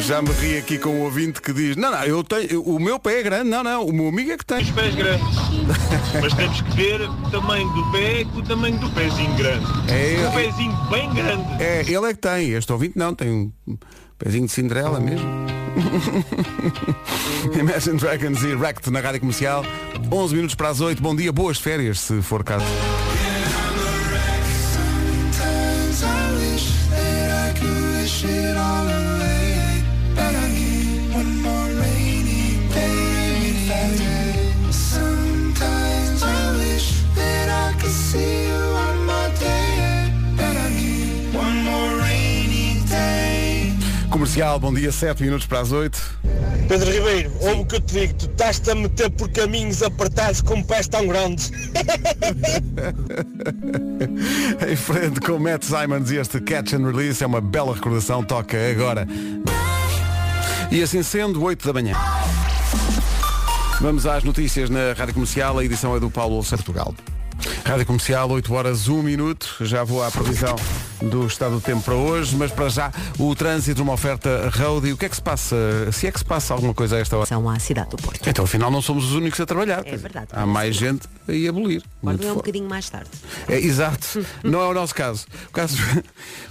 Já 0.10 0.24
me 0.24 0.32
ri 0.32 0.58
aqui 0.58 0.80
com 0.80 0.90
o 0.90 1.02
ouvinte 1.02 1.40
que 1.40 1.54
diz, 1.54 1.76
não, 1.76 1.92
não, 1.92 2.04
eu 2.04 2.24
tenho, 2.24 2.64
o 2.64 2.80
meu 2.80 2.98
pé 2.98 3.20
é 3.20 3.22
grande, 3.22 3.48
não, 3.48 3.64
não, 3.64 3.86
o 3.86 3.94
meu 3.94 4.08
amigo 4.08 4.32
é 4.32 4.38
que 4.40 4.44
tem. 4.44 4.64
os 4.64 4.72
pés 4.72 4.96
grandes. 4.96 5.24
Mas 6.20 6.34
temos 6.34 6.62
que 6.62 6.76
ver 6.76 7.02
o 7.02 7.30
tamanho 7.30 7.70
do 7.70 7.92
pé 7.92 8.24
com 8.24 8.40
o 8.40 8.42
tamanho 8.42 8.80
do 8.80 8.90
pezinho 8.90 9.32
grande. 9.36 9.68
É, 9.88 10.28
um 10.28 10.32
pezinho 10.32 10.76
bem 10.90 11.14
grande. 11.14 11.64
É, 11.64 11.82
ele 11.82 12.10
é 12.10 12.14
que 12.16 12.22
tem, 12.22 12.50
este 12.54 12.74
ouvinte 12.74 12.98
não, 12.98 13.14
tem 13.14 13.30
um 13.30 13.52
pezinho 14.18 14.48
de 14.48 14.52
Cinderela 14.52 15.00
mesmo. 15.00 15.30
Imagine 17.54 18.00
Dragons 18.00 18.42
e 18.42 18.56
Wrecked 18.56 18.90
na 18.90 19.02
rádio 19.02 19.20
comercial. 19.20 19.64
11 20.12 20.34
minutos 20.34 20.56
para 20.56 20.70
as 20.70 20.82
8. 20.82 21.00
Bom 21.04 21.16
dia, 21.16 21.32
boas 21.32 21.60
férias, 21.60 22.00
se 22.00 22.20
for 22.24 22.44
caso. 22.44 22.66
Comercial, 44.20 44.60
bom 44.60 44.74
dia, 44.74 44.92
7 44.92 45.24
minutos 45.24 45.48
para 45.48 45.62
as 45.62 45.72
8. 45.72 46.20
Pedro 46.68 46.92
Ribeiro, 46.92 47.32
ouve 47.40 47.62
o 47.62 47.66
que 47.66 47.76
eu 47.76 47.80
te 47.80 47.94
digo, 47.94 48.14
tu 48.16 48.26
estás-te 48.26 48.70
a 48.70 48.76
meter 48.76 49.10
por 49.12 49.32
caminhos 49.32 49.82
apertados 49.82 50.42
com 50.42 50.62
pés 50.62 50.90
tão 50.90 51.08
grandes. 51.08 51.54
Em 54.70 54.76
frente 54.76 55.22
com 55.22 55.40
Matt 55.40 55.64
Simons 55.64 56.12
e 56.12 56.18
este 56.18 56.42
Catch 56.42 56.74
and 56.74 56.86
Release 56.92 57.24
é 57.24 57.28
uma 57.28 57.40
bela 57.40 57.74
recordação, 57.74 58.22
toca 58.22 58.58
agora. 58.70 59.08
E 60.70 60.84
assim 60.84 61.02
sendo, 61.02 61.42
8 61.42 61.66
da 61.66 61.72
manhã. 61.72 61.96
Vamos 63.80 64.06
às 64.06 64.26
notícias 64.26 64.70
na 64.70 64.92
Rádio 64.98 65.14
Comercial, 65.14 65.58
a 65.58 65.64
edição 65.64 65.96
é 65.96 66.00
do 66.02 66.12
Paulo 66.12 66.44
Portugal. 66.44 66.94
Rádio 67.64 67.86
Comercial, 67.86 68.30
8 68.30 68.54
horas 68.54 68.90
1 68.90 69.02
minuto. 69.02 69.56
Já 69.62 69.86
vou 69.86 70.04
à 70.04 70.12
previsão 70.12 70.58
do 71.02 71.26
estado 71.26 71.56
do 71.56 71.62
tempo 71.62 71.82
para 71.82 71.96
hoje, 71.96 72.36
mas 72.36 72.52
para 72.52 72.70
já 72.70 72.92
o 73.18 73.34
trânsito, 73.36 73.82
uma 73.82 73.94
oferta 73.94 74.50
road. 74.56 74.88
E 74.88 74.94
o 74.94 74.98
que 74.98 75.06
é 75.06 75.10
que 75.10 75.16
se 75.16 75.22
passa? 75.22 75.56
Se 75.92 76.08
é 76.08 76.12
que 76.12 76.20
se 76.20 76.26
passa 76.26 76.54
alguma 76.54 76.74
coisa 76.74 76.98
a 76.98 77.00
esta 77.00 77.18
hora? 77.18 77.26
São 77.26 77.50
à 77.50 77.60
cidade 77.60 77.90
do 77.90 77.98
Porto. 77.98 78.28
Então 78.28 78.46
afinal 78.46 78.70
não 78.70 78.82
somos 78.82 79.06
os 79.06 79.14
únicos 79.14 79.40
a 79.40 79.46
trabalhar. 79.46 79.84
É 79.86 79.98
verdade. 79.98 80.28
Há 80.32 80.46
mais 80.46 80.76
gente 80.76 81.08
a 81.28 81.32
ir 81.32 81.48
abolir. 81.48 81.84
Agora 82.02 82.18
Muito 82.18 82.28
é 82.28 82.32
um 82.32 82.36
bocadinho 82.36 82.70
mais 82.70 82.90
tarde. 82.90 83.10
É, 83.48 83.58
exato. 83.58 84.26
Não 84.44 84.62
é 84.62 84.68
o 84.68 84.74
nosso 84.74 84.96
caso. 84.96 85.26
O 85.48 85.52
caso, 85.52 85.78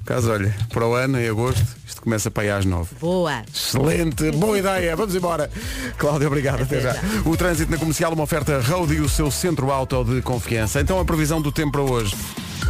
o 0.01 0.05
caso, 0.05 0.31
olha, 0.31 0.55
para 0.71 0.87
o 0.87 0.95
ano, 0.95 1.21
em 1.21 1.29
agosto, 1.29 1.65
isto 1.87 2.03
começa 2.03 2.31
para 2.31 2.45
aí 2.45 2.51
às 2.51 2.65
nove. 2.65 2.95
Boa. 3.01 3.43
Excelente, 3.53 4.31
boa 4.33 4.59
ideia, 4.59 4.95
vamos 4.95 5.15
embora. 5.15 5.51
Cláudia, 5.97 6.27
obrigado, 6.27 6.63
até 6.63 6.81
já. 6.81 6.95
O 7.25 7.37
trânsito 7.37 7.71
na 7.71 7.79
comercial, 7.79 8.13
uma 8.13 8.25
oferta 8.25 8.61
Road 8.61 8.95
e 8.95 9.01
o 9.01 9.09
seu 9.09 9.31
centro 9.31 9.71
auto 9.71 10.05
de 10.05 10.23
confiança. 10.23 10.81
Então 10.81 10.99
a 11.01 11.05
previsão 11.05 11.41
do 11.41 11.51
tempo 11.51 11.73
para 11.73 11.83
hoje. 11.83 12.15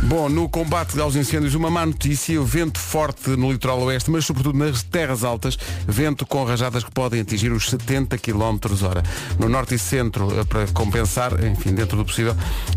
Bom, 0.05 0.29
no 0.29 0.49
combate 0.49 0.99
aos 1.01 1.17
incêndios, 1.17 1.55
uma 1.55 1.71
má 1.71 1.85
notícia, 1.85 2.41
vento 2.41 2.79
forte 2.79 3.31
no 3.31 3.51
litoral 3.51 3.81
oeste, 3.83 4.11
mas 4.11 4.25
sobretudo 4.25 4.57
nas 4.57 4.83
terras 4.83 5.25
altas, 5.25 5.59
vento 5.87 6.25
com 6.25 6.45
rajadas 6.45 6.85
que 6.85 6.91
podem 6.91 7.21
atingir 7.21 7.51
os 7.51 7.69
70 7.69 8.17
km 8.17 8.59
hora. 8.87 9.03
No 9.39 9.49
norte 9.49 9.75
e 9.75 9.79
centro, 9.79 10.29
eh, 10.39 10.45
para 10.45 10.67
compensar, 10.69 11.33
enfim, 11.45 11.75
dentro 11.75 11.97
do 11.97 12.05
possível, 12.05 12.35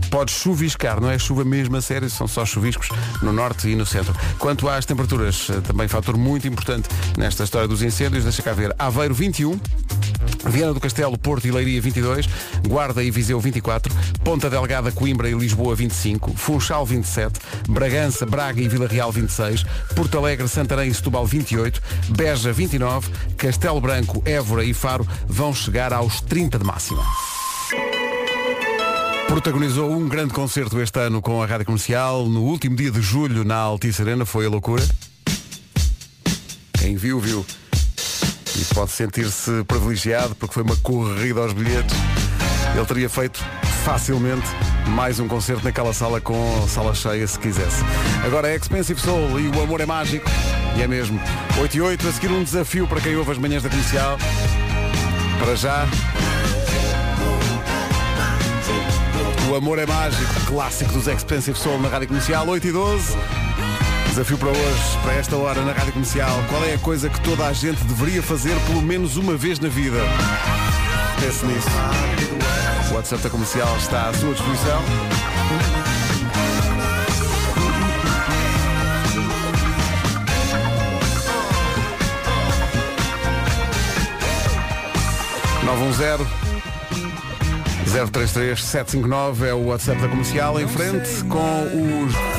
pode 0.10 0.32
chuviscar, 0.32 1.00
não 1.00 1.10
é 1.10 1.18
chuva 1.18 1.46
mesmo 1.46 1.78
a 1.78 1.82
sério, 1.82 2.10
são 2.10 2.28
só 2.28 2.44
chuviscos 2.44 2.90
no 3.22 3.32
norte 3.32 3.70
e 3.70 3.76
no 3.76 3.86
centro. 3.86 4.14
Quanto 4.40 4.68
às 4.68 4.86
temperaturas, 4.86 5.48
eh, 5.50 5.62
também 5.62 5.88
fator 5.88 6.18
muito 6.18 6.48
importante 6.48 6.90
nesta 7.18 7.44
história 7.44 7.68
dos 7.68 7.84
incêndios, 7.84 8.24
deixa 8.24 8.42
cá 8.42 8.52
ver, 8.52 8.76
Aveiro 8.78 9.14
21, 9.14 9.60
Viana 10.46 10.74
do 10.74 10.80
Castelo, 10.80 11.18
Porto 11.18 11.46
e 11.46 11.52
Leiria 11.52 11.82
22, 11.82 12.28
Guarda 12.68 13.04
e 13.04 13.12
Viseu 13.12 13.40
24, 13.40 13.94
Ponta 14.24 14.50
Delgada, 14.50 14.92
Coimbra 14.92 15.30
e 15.30 15.34
Lisboa 15.34 15.76
25, 15.76 16.34
Funchal 16.36 16.86
27, 17.12 17.40
Bragança, 17.68 18.26
Braga 18.26 18.62
e 18.62 18.68
Vila 18.68 18.88
Real 18.88 19.12
26, 19.12 19.66
Porto 19.96 20.18
Alegre, 20.18 20.48
Santarém 20.48 20.90
e 20.90 20.94
Setúbal 20.94 21.26
28, 21.26 21.82
Beja 22.10 22.54
29, 22.54 23.12
Castelo 23.38 23.82
Branco, 23.82 24.24
Évora 24.26 24.64
e 24.64 24.74
Faro 24.74 25.06
vão 25.28 25.54
chegar 25.54 25.92
aos 25.92 26.22
30 26.22 26.58
de 26.58 26.66
máxima. 26.66 27.04
Protagonizou 29.28 29.92
um 29.92 30.08
grande 30.08 30.34
concerto 30.34 30.80
este 30.82 31.00
ano 31.00 31.22
com 31.22 31.42
a 31.42 31.46
Rádio 31.46 31.66
Comercial. 31.66 32.28
No 32.28 32.44
último 32.44 32.76
dia 32.76 32.92
de 32.92 33.02
julho, 33.02 33.44
na 33.44 33.56
Altice 33.56 34.02
Arena, 34.02 34.26
foi 34.26 34.46
a 34.46 34.50
loucura. 34.50 34.84
Quem 36.74 36.96
viu, 36.96 37.20
viu. 37.20 37.46
E 38.58 38.74
pode 38.74 38.92
sentir-se 38.92 39.64
privilegiado 39.66 40.36
porque 40.36 40.54
foi 40.54 40.64
uma 40.64 40.76
corrida 40.78 41.42
aos 41.42 41.54
bilhetes. 41.54 41.96
Ele 42.76 42.86
teria 42.86 43.10
feito 43.10 43.42
facilmente 43.84 44.48
mais 44.90 45.20
um 45.20 45.28
concerto 45.28 45.64
naquela 45.64 45.94
sala 45.94 46.22
com 46.22 46.68
sala 46.68 46.94
cheia 46.94 47.26
se 47.26 47.40
quisesse. 47.40 47.84
Agora 48.26 48.50
é 48.50 48.56
Expensive 48.56 49.00
Soul 49.00 49.40
e 49.40 49.48
o 49.48 49.62
amor 49.62 49.82
é 49.82 49.86
mágico. 49.86 50.30
E 50.78 50.82
é 50.82 50.88
mesmo. 50.88 51.20
8 51.60 51.78
e 51.78 51.82
8, 51.82 52.08
a 52.08 52.12
seguir 52.12 52.32
um 52.32 52.44
desafio 52.44 52.88
para 52.88 53.02
quem 53.02 53.16
ouve 53.16 53.32
as 53.32 53.38
manhãs 53.38 53.64
da 53.64 53.70
comercial. 53.70 54.18
Para 55.40 55.56
já. 55.56 55.88
O 59.50 59.56
amor 59.56 59.80
é 59.80 59.86
mágico, 59.86 60.34
clássico 60.46 60.94
dos 60.94 61.08
Expensive 61.08 61.58
Soul 61.58 61.82
na 61.82 61.90
Rádio 61.90 62.08
Comercial, 62.08 62.48
8 62.48 62.68
e 62.68 62.72
12. 62.72 63.18
Desafio 64.08 64.38
para 64.38 64.50
hoje, 64.50 64.98
para 65.04 65.14
esta 65.14 65.36
hora 65.36 65.62
na 65.62 65.72
Rádio 65.72 65.94
Comercial. 65.94 66.44
Qual 66.50 66.64
é 66.66 66.74
a 66.74 66.80
coisa 66.80 67.10
que 67.10 67.20
toda 67.22 67.48
a 67.48 67.54
gente 67.54 67.84
deveria 67.84 68.22
fazer 68.22 68.56
pelo 68.68 68.82
menos 68.82 69.18
uma 69.18 69.36
vez 69.36 69.60
na 69.60 69.70
vida? 69.70 70.00
Pense 71.20 71.46
nisso. 71.46 72.51
O 72.92 72.96
WhatsApp 72.96 73.24
da 73.24 73.30
Comercial 73.30 73.78
está 73.78 74.10
à 74.10 74.14
sua 74.14 74.34
disposição. 74.34 74.82
Nove 85.64 85.84
um 85.84 85.94
zero 85.94 86.28
033 88.12 88.62
759 88.62 89.48
é 89.48 89.54
o 89.54 89.68
WhatsApp 89.68 90.02
da 90.02 90.10
Comercial 90.10 90.60
em 90.60 90.68
frente 90.68 91.24
com 91.26 91.64
os 92.04 92.31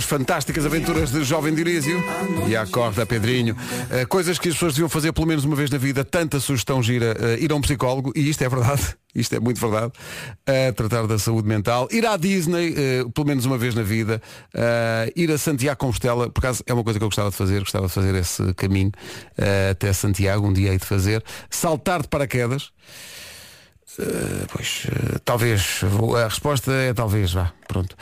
As 0.00 0.06
fantásticas 0.06 0.64
aventuras 0.64 1.12
de 1.12 1.22
Jovem 1.24 1.54
Dirísio 1.54 2.02
e 2.48 2.56
a 2.56 2.66
corda 2.66 3.04
Pedrinho. 3.04 3.54
Eh, 3.90 4.06
coisas 4.06 4.38
que 4.38 4.48
as 4.48 4.54
pessoas 4.54 4.72
deviam 4.72 4.88
fazer 4.88 5.12
pelo 5.12 5.26
menos 5.26 5.44
uma 5.44 5.54
vez 5.54 5.68
na 5.68 5.76
vida. 5.76 6.02
Tanta 6.02 6.40
sugestão 6.40 6.82
gira. 6.82 7.14
eh, 7.20 7.36
ir 7.38 7.52
a 7.52 7.54
um 7.54 7.60
psicólogo, 7.60 8.10
e 8.16 8.30
isto 8.30 8.42
é 8.42 8.48
verdade, 8.48 8.96
isto 9.14 9.34
é 9.34 9.38
muito 9.38 9.60
verdade, 9.60 9.92
eh, 10.46 10.72
tratar 10.72 11.06
da 11.06 11.18
saúde 11.18 11.46
mental. 11.46 11.86
Ir 11.92 12.06
à 12.06 12.16
Disney, 12.16 12.74
eh, 12.74 13.04
pelo 13.12 13.26
menos 13.26 13.44
uma 13.44 13.58
vez 13.58 13.74
na 13.74 13.82
vida. 13.82 14.22
ir 15.14 15.30
a 15.30 15.36
Santiago 15.36 15.78
Compostela, 15.78 16.30
por 16.30 16.40
acaso 16.40 16.64
é 16.66 16.72
uma 16.72 16.82
coisa 16.82 16.98
que 16.98 17.04
eu 17.04 17.08
gostava 17.08 17.28
de 17.28 17.36
fazer, 17.36 17.58
gostava 17.60 17.86
de 17.86 17.92
fazer 17.92 18.14
esse 18.14 18.54
caminho 18.54 18.92
até 19.70 19.92
Santiago, 19.92 20.48
um 20.48 20.52
dia 20.54 20.70
hei 20.70 20.78
de 20.78 20.86
fazer. 20.86 21.22
Saltar 21.50 22.00
de 22.00 22.08
paraquedas. 22.08 22.72
Uh, 23.98 24.46
pois, 24.52 24.86
uh, 24.86 25.18
talvez. 25.24 25.80
A 26.16 26.24
resposta 26.24 26.72
é 26.72 26.94
talvez, 26.94 27.32
vá. 27.32 27.52
Pronto. 27.66 27.96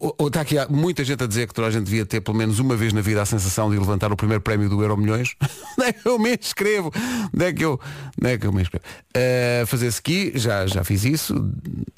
Uh, 0.00 0.26
está 0.26 0.42
aqui 0.42 0.58
há 0.58 0.68
muita 0.68 1.04
gente 1.04 1.22
a 1.24 1.26
dizer 1.26 1.46
que 1.48 1.54
toda 1.54 1.68
a 1.68 1.70
gente 1.70 1.84
devia 1.84 2.04
ter 2.04 2.20
pelo 2.20 2.36
menos 2.36 2.58
uma 2.58 2.76
vez 2.76 2.92
na 2.92 3.00
vida 3.00 3.22
a 3.22 3.26
sensação 3.26 3.70
de 3.70 3.78
levantar 3.78 4.12
o 4.12 4.16
primeiro 4.16 4.42
prémio 4.42 4.68
do 4.68 4.82
Euro 4.82 4.96
Milhões. 4.96 5.34
É 5.82 5.94
eu 6.04 6.16
me 6.16 6.36
inscrevo? 6.36 6.92
Onde 7.34 7.44
é 7.44 7.52
que 7.52 7.64
eu, 7.64 7.80
onde 8.20 8.32
é 8.32 8.38
que 8.38 8.46
eu 8.46 8.52
me 8.52 8.62
inscrevo? 8.62 8.84
Uh, 9.16 9.66
fazer 9.66 9.88
ski, 9.88 10.32
já, 10.36 10.66
já 10.66 10.84
fiz 10.84 11.04
isso. 11.04 11.34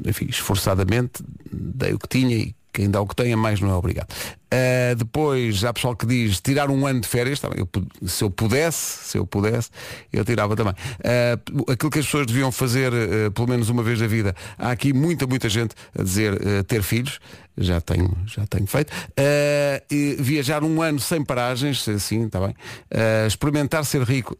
Enfim, 0.07 0.27
esforçadamente, 0.31 1.23
dei 1.53 1.93
o 1.93 1.99
que 1.99 2.09
tinha 2.09 2.35
e 2.35 2.55
quem 2.73 2.91
dá 2.91 3.01
o 3.01 3.07
que 3.07 3.15
tem 3.15 3.33
a 3.33 3.37
mais 3.37 3.61
não 3.61 3.71
é 3.71 3.75
obrigado. 3.75 4.09
Uh, 4.53 4.95
depois 4.95 5.65
há 5.65 5.73
pessoal 5.73 5.97
que 5.97 6.07
diz 6.07 6.41
tirar 6.41 6.71
um 6.71 6.87
ano 6.87 7.01
de 7.01 7.09
férias, 7.09 7.41
tá 7.41 7.49
eu 7.57 7.69
se 8.07 8.23
eu 8.23 8.31
pudesse, 8.31 9.09
se 9.09 9.19
eu 9.19 9.27
pudesse, 9.27 9.71
eu 10.13 10.25
tirava 10.25 10.55
também. 10.55 10.75
Uh, 10.75 11.73
aquilo 11.73 11.91
que 11.91 11.99
as 11.99 12.05
pessoas 12.05 12.27
deviam 12.27 12.53
fazer 12.53 12.93
uh, 12.93 13.33
pelo 13.33 13.49
menos 13.49 13.69
uma 13.69 13.83
vez 13.83 14.01
na 14.01 14.07
vida, 14.07 14.35
há 14.57 14.71
aqui 14.71 14.93
muita, 14.93 15.27
muita 15.27 15.49
gente 15.49 15.75
a 15.99 16.03
dizer 16.03 16.65
ter 16.65 16.83
filhos, 16.83 17.19
já 17.57 17.81
tenho, 17.81 18.17
já 18.27 18.47
tenho 18.47 18.67
feito. 18.67 18.93
Viajar 20.19 20.65
um 20.65 20.83
ano 20.83 20.99
sem 20.99 21.25
paragens, 21.25 21.85
sim, 21.99 22.27
está 22.27 22.41
bem. 22.41 22.55
Experimentar 23.27 23.85
ser 23.85 24.03
rico, 24.03 24.37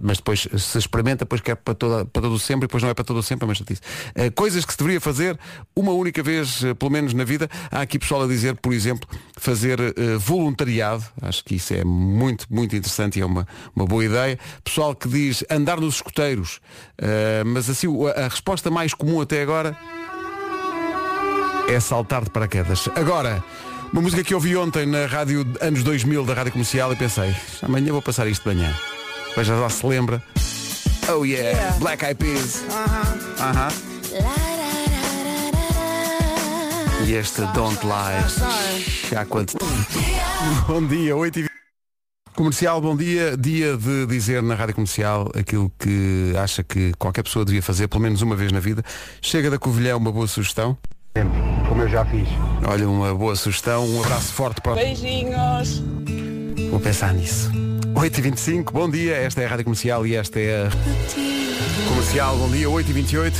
mas 0.00 0.18
depois 0.18 0.46
se 0.56 0.78
experimenta, 0.78 1.24
depois 1.24 1.40
quer 1.40 1.56
para, 1.56 1.74
toda, 1.74 2.04
para 2.04 2.22
todo 2.22 2.38
sempre, 2.38 2.68
depois 2.68 2.82
não 2.82 2.90
é 2.90 2.94
para 2.94 3.04
todo 3.04 3.22
sempre, 3.22 3.44
é 3.44 3.48
uma 3.48 3.54
chatice. 3.54 3.80
Uh, 4.10 4.30
coisas 4.34 4.64
que 4.64 4.72
se 4.72 4.78
deveria 4.78 5.00
fazer 5.00 5.38
uma 5.74 5.92
única 5.92 6.22
vez, 6.22 6.62
pelo 6.78 6.90
menos 6.90 7.12
na 7.12 7.24
vida. 7.24 7.48
Há 7.70 7.80
aqui 7.80 7.98
pessoal 7.98 8.22
a 8.22 8.26
dizer, 8.28 8.54
por 8.56 8.72
exemplo, 8.72 8.85
fazer 9.36 9.80
uh, 9.80 10.18
voluntariado. 10.18 11.04
Acho 11.22 11.44
que 11.44 11.56
isso 11.56 11.74
é 11.74 11.84
muito, 11.84 12.46
muito 12.50 12.74
interessante 12.76 13.18
e 13.18 13.22
é 13.22 13.26
uma, 13.26 13.46
uma 13.74 13.86
boa 13.86 14.04
ideia. 14.04 14.38
Pessoal 14.62 14.94
que 14.94 15.08
diz 15.08 15.44
andar 15.50 15.80
nos 15.80 15.96
escoteiros. 15.96 16.60
Uh, 17.00 17.44
mas 17.46 17.68
assim, 17.70 17.86
a 18.16 18.28
resposta 18.28 18.70
mais 18.70 18.94
comum 18.94 19.20
até 19.20 19.42
agora 19.42 19.76
é 21.68 21.80
saltar 21.80 22.24
de 22.24 22.30
paraquedas. 22.30 22.88
Agora, 22.94 23.42
uma 23.92 24.02
música 24.02 24.22
que 24.22 24.34
ouvi 24.34 24.56
ontem 24.56 24.86
na 24.86 25.06
rádio 25.06 25.46
anos 25.60 25.82
2000 25.82 26.24
da 26.24 26.34
Rádio 26.34 26.52
Comercial 26.52 26.92
e 26.92 26.96
pensei, 26.96 27.34
amanhã 27.62 27.92
vou 27.92 28.02
passar 28.02 28.26
isto 28.26 28.48
de 28.48 28.54
manhã. 28.54 28.74
Já 29.42 29.54
lá 29.54 29.68
se 29.68 29.86
lembra. 29.86 30.22
Oh 31.08 31.24
yeah, 31.24 31.76
Black 31.78 32.04
Eyed 32.04 32.16
Peas. 32.16 32.64
Aham. 33.38 33.95
E 37.04 37.12
este 37.12 37.42
Don't 37.52 37.78
Lie. 37.84 39.10
Já 39.10 39.24
quanto 39.24 39.56
Bom 40.66 40.86
dia, 40.86 41.16
8 41.16 41.38
e 41.38 41.42
20. 41.42 41.50
Comercial, 42.34 42.80
bom 42.80 42.96
dia. 42.96 43.36
Dia 43.36 43.76
de 43.76 44.06
dizer 44.06 44.42
na 44.42 44.54
Rádio 44.54 44.74
Comercial 44.74 45.30
aquilo 45.34 45.70
que 45.78 46.32
acha 46.36 46.62
que 46.62 46.92
qualquer 46.98 47.22
pessoa 47.22 47.44
devia 47.44 47.62
fazer 47.62 47.88
pelo 47.88 48.02
menos 48.02 48.22
uma 48.22 48.36
vez 48.36 48.52
na 48.52 48.60
vida. 48.60 48.82
Chega 49.20 49.50
da 49.50 49.58
Covilhã 49.58 49.96
uma 49.96 50.12
boa 50.12 50.26
sugestão. 50.26 50.76
Como 51.68 51.82
eu 51.82 51.88
já 51.88 52.04
fiz. 52.04 52.28
Olha, 52.66 52.88
uma 52.88 53.14
boa 53.14 53.36
sugestão. 53.36 53.86
Um 53.86 54.02
abraço 54.02 54.32
forte 54.32 54.60
para 54.60 54.74
Beijinhos. 54.74 55.82
Vou 56.70 56.80
pensar 56.80 57.12
nisso. 57.14 57.50
8h25, 57.94 58.72
bom 58.72 58.90
dia. 58.90 59.16
Esta 59.16 59.42
é 59.42 59.46
a 59.46 59.48
Rádio 59.48 59.64
Comercial 59.64 60.06
e 60.06 60.14
esta 60.14 60.38
é 60.38 60.66
a 60.66 60.70
Comercial, 61.88 62.36
bom 62.36 62.50
dia, 62.50 62.68
8h28. 62.68 63.32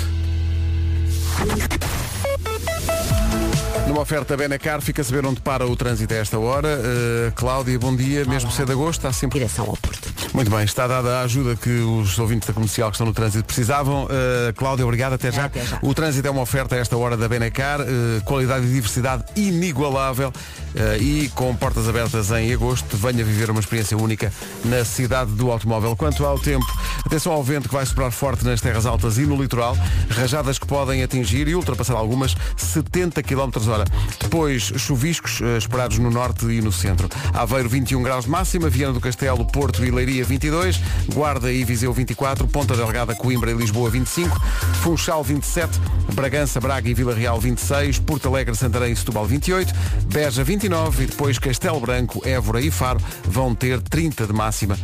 Numa 3.87 4.01
oferta 4.01 4.37
Benacar, 4.37 4.81
fica 4.83 5.03
a 5.03 5.05
saber 5.05 5.25
onde 5.25 5.41
para 5.41 5.67
o 5.67 5.77
trânsito 5.77 6.13
a 6.13 6.17
esta 6.17 6.39
hora. 6.39 6.69
Uh, 6.79 7.33
Cláudia, 7.35 7.79
bom 7.79 7.95
dia. 7.95 8.25
Mesmo 8.25 8.51
cedo 8.51 8.67
de 8.67 8.73
agosto, 8.73 9.01
está 9.01 9.13
sempre. 9.13 9.39
Direção 9.39 9.67
ao 9.67 9.77
Porto. 9.77 9.96
Muito 10.33 10.51
bem, 10.51 10.65
está 10.65 10.87
dada 10.87 11.21
a 11.21 11.23
ajuda 11.23 11.57
que 11.57 11.71
os 11.71 12.19
ouvintes 12.19 12.47
da 12.47 12.55
comercial 12.55 12.91
que 12.91 12.97
estão 12.97 13.07
no 13.07 13.13
trânsito 13.13 13.45
precisavam. 13.45 14.05
Uh, 14.05 14.53
Cláudia, 14.55 14.85
obrigado, 14.85 15.15
até 15.15 15.31
já. 15.31 15.47
Até 15.47 15.65
já. 15.65 15.79
O 15.83 15.95
trânsito 15.95 16.27
é 16.27 16.31
uma 16.31 16.43
oferta 16.43 16.75
a 16.75 16.79
esta 16.79 16.97
hora 16.97 17.17
da 17.17 17.29
Benecar, 17.29 17.81
uh, 17.81 17.85
qualidade 18.25 18.67
e 18.67 18.69
diversidade 18.69 19.25
inigualável 19.35 20.29
uh, 20.29 21.03
e 21.03 21.29
com 21.31 21.55
portas 21.55 21.89
abertas 21.89 22.31
em 22.31 22.53
agosto. 22.53 22.97
Venha 22.97 23.25
viver 23.25 23.51
uma 23.51 23.61
experiência 23.61 23.97
única 23.97 24.33
na 24.65 24.85
cidade 24.85 25.33
do 25.33 25.51
automóvel. 25.51 25.95
Quanto 25.97 26.25
ao 26.25 26.39
tempo, 26.39 26.67
atenção 27.05 27.33
ao 27.33 27.43
vento 27.43 27.69
que 27.69 27.75
vai 27.75 27.85
soprar 27.85 28.11
forte 28.11 28.45
nas 28.45 28.61
terras 28.61 28.87
altas 28.87 29.19
e 29.19 29.23
no 29.23 29.41
litoral, 29.41 29.77
rajadas 30.11 30.59
que 30.59 30.67
podem 30.67 31.03
atingir 31.03 31.49
e 31.49 31.55
ultrapassar 31.55 31.95
algumas 31.95 32.35
70 32.57 33.23
km 33.23 33.51
hora. 33.69 33.85
Depois, 34.21 34.73
chuviscos 34.77 35.41
esperados 35.59 35.99
no 35.99 36.11
norte 36.11 36.47
e 36.47 36.61
no 36.61 36.73
centro. 36.73 37.09
Aveiro 37.33 37.69
21 37.69 38.03
graus 38.03 38.25
de 38.25 38.31
máxima, 38.31 38.69
Viana 38.69 38.93
do 38.93 39.01
Castelo, 39.01 39.45
Porto 39.47 39.85
e 39.85 39.91
Leiria 39.91 40.06
22, 40.25 40.81
Guarda 41.13 41.53
e 41.53 41.65
Viseu 41.65 41.93
24, 41.93 42.47
Ponta 42.49 42.77
Delgada, 42.77 43.15
Coimbra 43.15 43.51
e 43.51 43.55
Lisboa 43.55 43.91
25, 43.91 44.41
Funchal 44.83 45.23
27, 45.23 45.79
Bragança, 46.15 46.61
Braga 46.61 46.89
e 46.89 46.95
Vila 46.95 47.15
Real 47.15 47.41
26, 47.41 47.99
Porto 48.01 48.29
Alegre, 48.29 48.55
Santarém 48.55 48.93
e 48.93 48.97
Setúbal 48.97 49.27
28, 49.27 49.73
Beja 50.13 50.45
29 50.45 51.05
e 51.05 51.07
depois 51.07 51.39
Castelo 51.39 51.81
Branco, 51.81 52.27
Évora 52.27 52.61
e 52.61 52.71
Faro 52.71 53.01
vão 53.25 53.55
ter 53.55 53.81
30 53.81 54.27
de 54.27 54.33
máxima. 54.33 54.79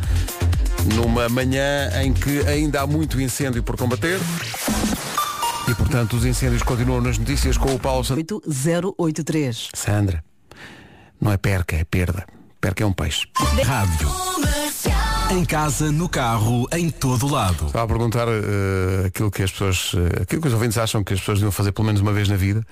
Numa 0.95 1.29
manhã 1.29 1.89
em 2.03 2.11
que 2.11 2.39
ainda 2.47 2.81
há 2.81 2.87
muito 2.87 3.19
incêndio 3.21 3.63
por 3.63 3.77
combater. 3.77 4.19
E 5.67 5.73
portanto 5.75 6.17
os 6.17 6.25
incêndios 6.25 6.61
continuam 6.61 6.99
nas 6.99 7.17
notícias 7.17 7.57
com 7.57 7.73
o 7.73 7.79
Paulo 7.79 8.03
Santos. 8.03 8.41
8083. 8.43 9.69
Sandra, 9.73 10.23
não 11.21 11.31
é 11.31 11.37
perca, 11.37 11.75
é 11.75 11.85
perda. 11.85 12.25
Perca 12.59 12.83
é 12.83 12.85
um 12.85 12.93
peixe. 12.93 13.27
Rádio. 13.65 14.09
Em 15.31 15.43
casa, 15.45 15.91
no 15.91 16.07
carro, 16.07 16.67
em 16.71 16.89
todo 16.89 17.27
lado. 17.27 17.65
Estava 17.65 17.85
a 17.85 17.87
perguntar 17.87 18.27
eh, 18.27 19.07
aquilo 19.07 19.31
que 19.31 19.41
as 19.41 19.51
pessoas, 19.51 19.93
eh, 19.95 20.21
aquilo 20.21 20.41
que 20.41 20.47
os 20.47 20.53
ouvintes 20.53 20.77
acham 20.77 21.03
que 21.03 21.13
as 21.13 21.19
pessoas 21.19 21.39
deviam 21.39 21.51
fazer 21.51 21.71
pelo 21.71 21.85
menos 21.85 22.01
uma 22.01 22.13
vez 22.13 22.29
na 22.29 22.35
vida. 22.35 22.63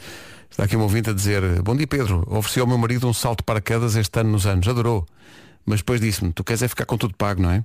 Está 0.50 0.66
aqui 0.66 0.76
um 0.76 0.82
ouvinte 0.82 1.10
a 1.10 1.14
dizer, 1.14 1.62
bom 1.64 1.76
dia 1.76 1.88
Pedro, 1.88 2.24
ofereci 2.28 2.60
ao 2.60 2.68
meu 2.68 2.78
marido 2.78 3.08
um 3.08 3.14
salto 3.14 3.40
de 3.40 3.46
paraquedas 3.46 3.96
este 3.96 4.20
ano 4.20 4.32
nos 4.32 4.46
anos, 4.46 4.68
adorou. 4.68 5.06
Mas 5.66 5.80
depois 5.80 6.02
disse-me, 6.02 6.34
tu 6.34 6.44
queres 6.44 6.62
é 6.62 6.68
ficar 6.68 6.86
com 6.86 6.98
tudo 6.98 7.16
pago, 7.16 7.42
não 7.42 7.52
é? 7.52 7.64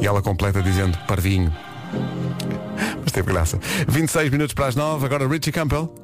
e 0.00 0.06
ela 0.06 0.20
completa 0.20 0.62
dizendo, 0.62 0.98
parvinho. 1.06 1.54
Mas 3.02 3.12
teve 3.12 3.32
graça. 3.32 3.58
26 3.88 4.30
minutos 4.30 4.54
para 4.54 4.66
as 4.66 4.76
9, 4.76 5.06
agora 5.06 5.26
Richie 5.26 5.52
Campbell. 5.52 5.94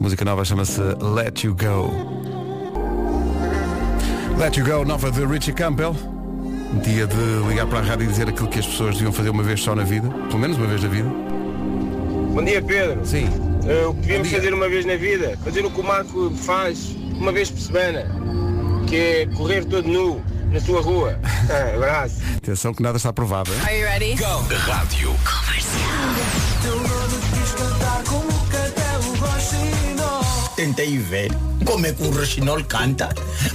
Música 0.00 0.24
nova 0.24 0.44
chama-se 0.44 0.80
Let 0.80 1.44
You 1.44 1.54
Go. 1.54 2.29
Let 4.40 4.56
You 4.56 4.64
Go, 4.64 4.86
nova 4.86 5.10
de 5.10 5.22
Richie 5.26 5.52
Campbell. 5.52 5.94
Dia 6.82 7.06
de 7.06 7.46
ligar 7.46 7.66
para 7.66 7.80
a 7.80 7.82
rádio 7.82 8.04
e 8.04 8.08
dizer 8.08 8.26
aquilo 8.26 8.48
que 8.48 8.58
as 8.58 8.66
pessoas 8.66 8.94
deviam 8.94 9.12
fazer 9.12 9.28
uma 9.28 9.42
vez 9.42 9.60
só 9.60 9.74
na 9.74 9.84
vida. 9.84 10.08
Pelo 10.08 10.38
menos 10.38 10.56
uma 10.56 10.66
vez 10.66 10.82
na 10.82 10.88
vida. 10.88 11.08
Bom 12.32 12.42
dia 12.42 12.62
Pedro. 12.62 13.04
Sim. 13.04 13.28
Eh, 13.68 13.84
o 13.84 13.92
que 13.92 14.00
devíamos 14.00 14.30
fazer 14.30 14.54
uma 14.54 14.66
vez 14.66 14.86
na 14.86 14.96
vida, 14.96 15.38
fazer 15.44 15.62
o 15.62 15.70
que 15.70 15.78
o 15.78 15.84
Marco 15.84 16.30
faz 16.30 16.96
uma 17.18 17.32
vez 17.32 17.50
por 17.50 17.60
semana, 17.60 18.06
que 18.88 18.96
é 18.96 19.26
correr 19.36 19.66
todo 19.66 19.86
nu 19.86 20.22
na 20.50 20.60
sua 20.60 20.80
rua. 20.80 21.18
Ah, 21.50 21.74
abraço. 21.74 22.20
Atenção 22.36 22.72
que 22.72 22.80
nada 22.80 22.96
está 22.96 23.08
aprovado. 23.08 23.50
hein? 23.52 23.60
Are 23.64 23.76
you 23.76 23.84
ready? 23.84 24.14
Rádio. 24.14 25.16
Tentei 30.60 30.98
ver 30.98 31.30
como 31.64 31.86
é 31.86 31.92
que 31.94 32.02
o 32.02 32.10
Rochinol 32.10 32.62
canta 32.64 33.08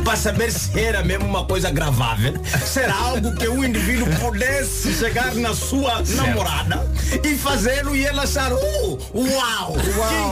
para 0.04 0.18
saber 0.18 0.52
se 0.52 0.80
era 0.80 1.04
mesmo 1.04 1.28
uma 1.28 1.46
coisa 1.46 1.70
gravável. 1.70 2.34
Será 2.66 2.96
algo 2.96 3.36
que 3.36 3.48
o 3.48 3.64
indivíduo 3.64 4.08
pudesse 4.16 4.92
chegar 4.92 5.36
na 5.36 5.54
sua 5.54 6.02
namorada 6.02 6.92
e 7.24 7.36
fazê-lo 7.36 7.96
e 7.96 8.04
ela 8.04 8.24
achar, 8.24 8.52
uh, 8.52 9.00
uau, 9.14 9.74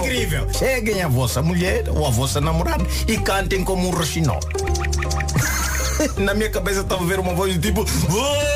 que 0.01 0.08
incrível. 0.08 0.48
Cheguem 0.51 1.03
a 1.03 1.08
vossa 1.08 1.44
mulher 1.44 1.88
ou 1.89 2.08
a 2.08 2.10
vossa 2.10 2.42
namorada 2.42 2.84
e 3.08 3.20
cantem 3.20 3.63
como 3.63 3.89
um 3.89 3.92
Rochinol. 3.92 4.39
Na 6.18 6.34
minha 6.34 6.50
cabeça 6.50 6.80
estava 6.82 7.03
a 7.03 7.06
ver 7.06 7.20
uma 7.20 7.36
voz 7.36 7.53
do 7.53 7.62
tipo. 7.62 7.82
"Oh", 7.82 8.52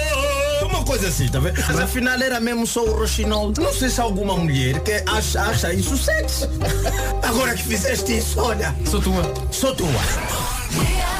coisa 0.87 1.09
assim, 1.09 1.27
tá 1.27 1.39
vendo? 1.39 1.59
Mas 1.67 1.79
afinal 1.79 2.19
era 2.19 2.39
mesmo 2.39 2.65
só 2.65 2.81
o 2.83 2.97
Rochinol. 2.97 3.51
Não 3.59 3.73
sei 3.73 3.89
se 3.89 3.99
há 3.99 4.05
alguma 4.05 4.37
mulher 4.37 4.79
que 4.79 5.03
acha, 5.05 5.41
acha 5.41 5.73
isso 5.73 5.97
sexy. 5.97 6.47
Agora 7.21 7.53
que 7.53 7.63
fizeste 7.63 8.17
isso, 8.17 8.39
olha. 8.39 8.73
Sou 8.85 9.01
tua. 9.01 9.33
Sou 9.51 9.75
tua. 9.75 9.89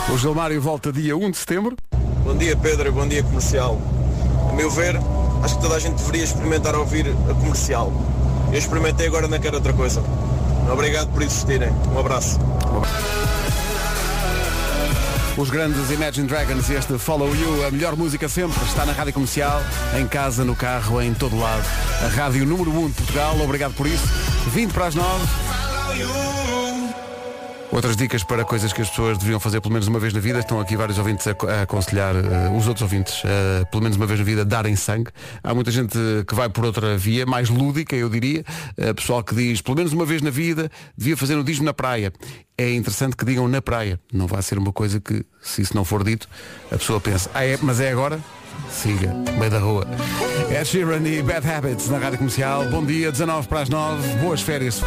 O 0.10 0.18
Gilmário 0.18 0.62
volta 0.62 0.92
dia 0.92 1.18
1 1.18 1.32
de 1.32 1.38
setembro. 1.38 1.76
Bom 2.24 2.38
dia 2.38 2.56
Pedro, 2.56 2.94
bom 2.94 3.06
dia 3.06 3.22
comercial. 3.22 3.80
A 4.50 4.54
meu 4.54 4.72
ver, 4.72 4.96
acho 5.44 5.56
que 5.58 5.62
toda 5.62 5.76
a 5.76 5.80
gente 5.80 5.98
deveria 5.98 6.24
experimentar 6.24 6.74
ouvir 6.74 7.14
a 7.30 7.34
comercial. 7.34 7.92
Eu 8.52 8.58
experimentei 8.58 9.08
agora 9.08 9.28
não 9.28 9.38
quero 9.38 9.58
outra 9.58 9.74
coisa. 9.74 10.02
Obrigado 10.72 11.12
por 11.12 11.22
existirem. 11.22 11.70
Um 11.94 12.00
abraço. 12.00 12.40
Os 15.38 15.52
grandes 15.52 15.92
Imagine 15.92 16.28
Dragons 16.28 16.68
e 16.68 16.74
este 16.74 16.98
Follow 16.98 17.34
You, 17.36 17.68
a 17.68 17.70
melhor 17.70 17.96
música 17.96 18.28
sempre, 18.28 18.60
está 18.66 18.88
na 18.88 18.92
rádio 18.92 19.14
comercial, 19.14 19.62
em 19.96 20.08
casa, 20.08 20.44
no 20.44 20.56
carro, 20.56 21.00
em 21.00 21.14
todo 21.14 21.38
lado. 21.38 21.64
A 22.04 22.08
rádio 22.08 22.44
número 22.44 22.72
1 22.72 22.88
de 22.88 22.94
Portugal, 22.96 23.40
obrigado 23.40 23.76
por 23.76 23.86
isso. 23.86 24.08
20 24.52 24.74
para 24.74 24.88
as 24.88 24.96
9. 24.96 26.57
Outras 27.72 27.98
dicas 27.98 28.24
para 28.24 28.46
coisas 28.46 28.72
que 28.72 28.82
as 28.82 28.90
pessoas 28.90 29.18
deviam 29.18 29.40
fazer 29.40 29.60
pelo 29.60 29.74
menos 29.74 29.88
uma 29.88 30.00
vez 30.00 30.14
na 30.14 30.20
vida. 30.20 30.40
Estão 30.40 30.60
aqui 30.60 30.78
vários 30.78 30.98
ouvintes 30.98 31.28
a, 31.28 31.62
aconselhar 31.62 32.16
eh, 32.16 32.50
os 32.56 32.66
outros 32.66 32.82
ouvintes, 32.82 33.22
eh, 33.26 33.66
pelo 33.66 33.84
menos 33.84 33.98
uma 33.98 34.06
vez 34.06 34.20
na 34.20 34.26
vida, 34.26 34.46
darem 34.46 34.76
sangue. 34.76 35.12
Há 35.44 35.54
muita 35.54 35.70
gente 35.70 35.98
que 36.26 36.34
vai 36.34 36.48
por 36.48 36.66
outra 36.66 36.98
via, 36.98 37.26
mais 37.26 37.50
lúdica, 37.50 37.96
eu 37.96 38.10
diria. 38.10 38.44
Eh, 38.78 38.94
pessoal 38.94 39.22
que 39.22 39.36
diz, 39.36 39.62
pelo 39.62 39.76
menos 39.76 39.92
uma 39.92 40.06
vez 40.06 40.22
na 40.22 40.30
vida, 40.30 40.72
devia 40.98 41.18
fazer 41.18 41.36
nudismo 41.36 41.66
na 41.66 41.74
praia. 41.74 42.12
É 42.58 42.74
interessante 42.74 43.18
que 43.18 43.26
digam 43.26 43.48
na 43.48 43.62
praia. 43.62 44.00
Não 44.14 44.28
vai 44.28 44.42
ser 44.42 44.58
uma 44.58 44.72
coisa 44.72 45.02
que, 45.02 45.26
se 45.42 45.62
isso 45.62 45.76
não 45.76 45.84
for 45.84 46.04
dito, 46.04 46.28
a 46.72 46.78
pessoa 46.78 47.02
pensa, 47.02 47.30
ah 47.34 47.46
é, 47.46 47.60
mas 47.62 47.82
é 47.82 47.92
agora? 47.92 48.20
Siga, 48.72 49.14
meio 49.38 49.52
da 49.52 49.60
rua. 49.60 49.86
É 50.50 50.64
Sheeran 50.64 51.06
e 51.06 51.22
Bad 51.22 51.48
Habits 51.48 51.90
na 51.90 52.00
Rádio 52.00 52.18
Comercial. 52.18 52.66
Bom 52.70 52.84
dia, 52.84 53.12
19 53.12 53.48
para 53.48 53.62
as 53.62 53.70
9. 53.70 54.08
Boas 54.20 54.42
férias. 54.42 54.82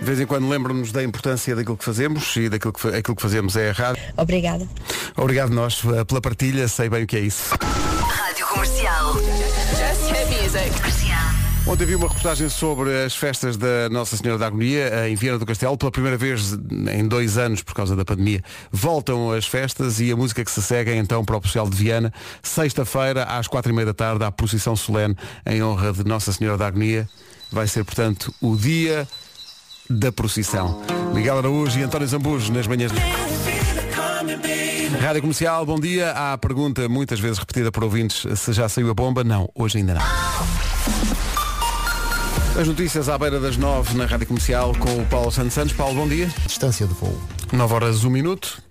De 0.00 0.06
vez 0.06 0.18
em 0.18 0.26
quando 0.26 0.48
lembro-nos 0.48 0.92
da 0.92 1.04
importância 1.04 1.54
daquilo 1.54 1.76
que 1.76 1.84
fazemos 1.84 2.34
e 2.36 2.48
daquilo 2.48 2.72
que, 2.72 2.88
aquilo 2.88 3.14
que 3.14 3.22
fazemos 3.22 3.54
é 3.54 3.68
a 3.68 3.72
rádio. 3.72 4.02
Obrigada. 4.16 4.66
Obrigado 5.14 5.50
nós 5.50 5.82
eh, 5.84 6.04
pela 6.04 6.22
partilha, 6.22 6.66
sei 6.68 6.88
bem 6.88 7.04
o 7.04 7.06
que 7.06 7.18
é 7.18 7.20
isso. 7.20 7.54
Rádio 7.60 8.46
Comercial. 8.46 9.14
Just 9.14 10.10
hit 10.10 10.42
music. 10.42 10.70
Comercial. 10.78 11.40
Ontem 11.66 11.84
vi 11.84 11.94
uma 11.94 12.08
reportagem 12.08 12.48
sobre 12.48 13.04
as 13.04 13.14
festas 13.14 13.58
da 13.58 13.90
Nossa 13.90 14.16
Senhora 14.16 14.38
da 14.38 14.46
Agonia 14.46 14.88
eh, 14.88 15.10
em 15.10 15.14
Viana 15.16 15.38
do 15.38 15.44
Castelo. 15.44 15.76
Pela 15.76 15.92
primeira 15.92 16.16
vez 16.16 16.54
em 16.90 17.06
dois 17.06 17.36
anos, 17.36 17.62
por 17.62 17.74
causa 17.74 17.94
da 17.94 18.02
pandemia, 18.02 18.42
voltam 18.72 19.30
as 19.30 19.46
festas 19.46 20.00
e 20.00 20.10
a 20.10 20.16
música 20.16 20.42
que 20.42 20.50
se 20.50 20.62
segue 20.62 20.92
é 20.92 20.96
então 20.96 21.22
para 21.22 21.36
o 21.36 21.42
Social 21.42 21.68
de 21.68 21.76
Viana. 21.76 22.10
Sexta-feira, 22.42 23.24
às 23.24 23.46
quatro 23.46 23.70
e 23.70 23.74
meia 23.74 23.86
da 23.86 23.94
tarde, 23.94 24.24
há 24.24 24.32
procissão 24.32 24.74
solene 24.74 25.14
em 25.44 25.62
honra 25.62 25.92
de 25.92 26.04
Nossa 26.04 26.32
Senhora 26.32 26.56
da 26.56 26.66
Agonia. 26.68 27.06
Vai 27.52 27.66
ser, 27.66 27.84
portanto, 27.84 28.32
o 28.40 28.56
dia 28.56 29.06
da 29.90 30.12
procissão. 30.12 30.80
Miguel 31.12 31.38
Araújo 31.38 31.78
e 31.78 31.82
António 31.82 32.06
Zambujo 32.06 32.52
nas 32.52 32.66
manhãs. 32.68 32.92
Rádio 35.00 35.22
Comercial, 35.22 35.66
bom 35.66 35.80
dia. 35.80 36.12
Há 36.12 36.34
a 36.34 36.38
pergunta 36.38 36.88
muitas 36.88 37.18
vezes 37.18 37.38
repetida 37.38 37.72
por 37.72 37.82
ouvintes 37.82 38.24
se 38.38 38.52
já 38.52 38.68
saiu 38.68 38.90
a 38.90 38.94
bomba. 38.94 39.24
Não, 39.24 39.48
hoje 39.54 39.78
ainda 39.78 39.94
não. 39.94 40.02
As 42.60 42.68
notícias 42.68 43.08
à 43.08 43.18
beira 43.18 43.40
das 43.40 43.56
nove 43.56 43.96
na 43.96 44.06
Rádio 44.06 44.26
Comercial 44.26 44.72
com 44.78 44.98
o 44.98 45.06
Paulo 45.06 45.32
Santos 45.32 45.54
Santos. 45.54 45.72
Paulo, 45.72 45.94
bom 45.94 46.08
dia. 46.08 46.28
Distância 46.46 46.86
de 46.86 46.94
voo. 46.94 47.20
9 47.52 47.74
horas, 47.74 48.04
1 48.04 48.10
minuto. 48.10 48.62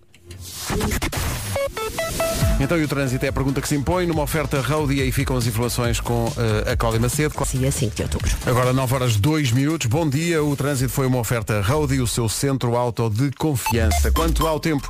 Então 2.60 2.78
e 2.78 2.84
o 2.84 2.88
trânsito 2.90 3.26
é 3.26 3.30
a 3.30 3.34
pergunta 3.34 3.62
que 3.62 3.68
se 3.68 3.76
impõe 3.76 4.06
numa 4.06 4.22
oferta 4.22 4.60
road 4.60 4.94
e 4.94 5.02
aí 5.02 5.12
ficam 5.14 5.38
as 5.38 5.48
informações 5.48 6.02
com 6.02 6.32
eh, 6.38 6.74
a 6.74 6.76
Cláudia 6.76 7.00
Macedo. 7.00 7.34
Dia 7.54 7.72
5 7.72 7.96
de 7.96 8.04
outubro. 8.04 8.30
Agora 8.46 8.74
9 8.74 8.96
horas 8.96 9.16
2 9.16 9.52
minutos. 9.54 9.88
Bom 9.88 10.08
dia. 10.10 10.44
O 10.44 10.56
trânsito 10.58 10.92
foi 10.92 11.08
uma 11.08 11.20
oferta 11.20 11.62
road 11.62 11.96
e 11.96 12.02
o 12.02 12.08
seu 12.08 12.28
centro 12.28 12.76
auto 12.76 13.10
de 13.10 13.32
confiança. 13.32 14.12
Quanto 14.12 14.46
ao 14.46 14.60
tempo, 14.60 14.90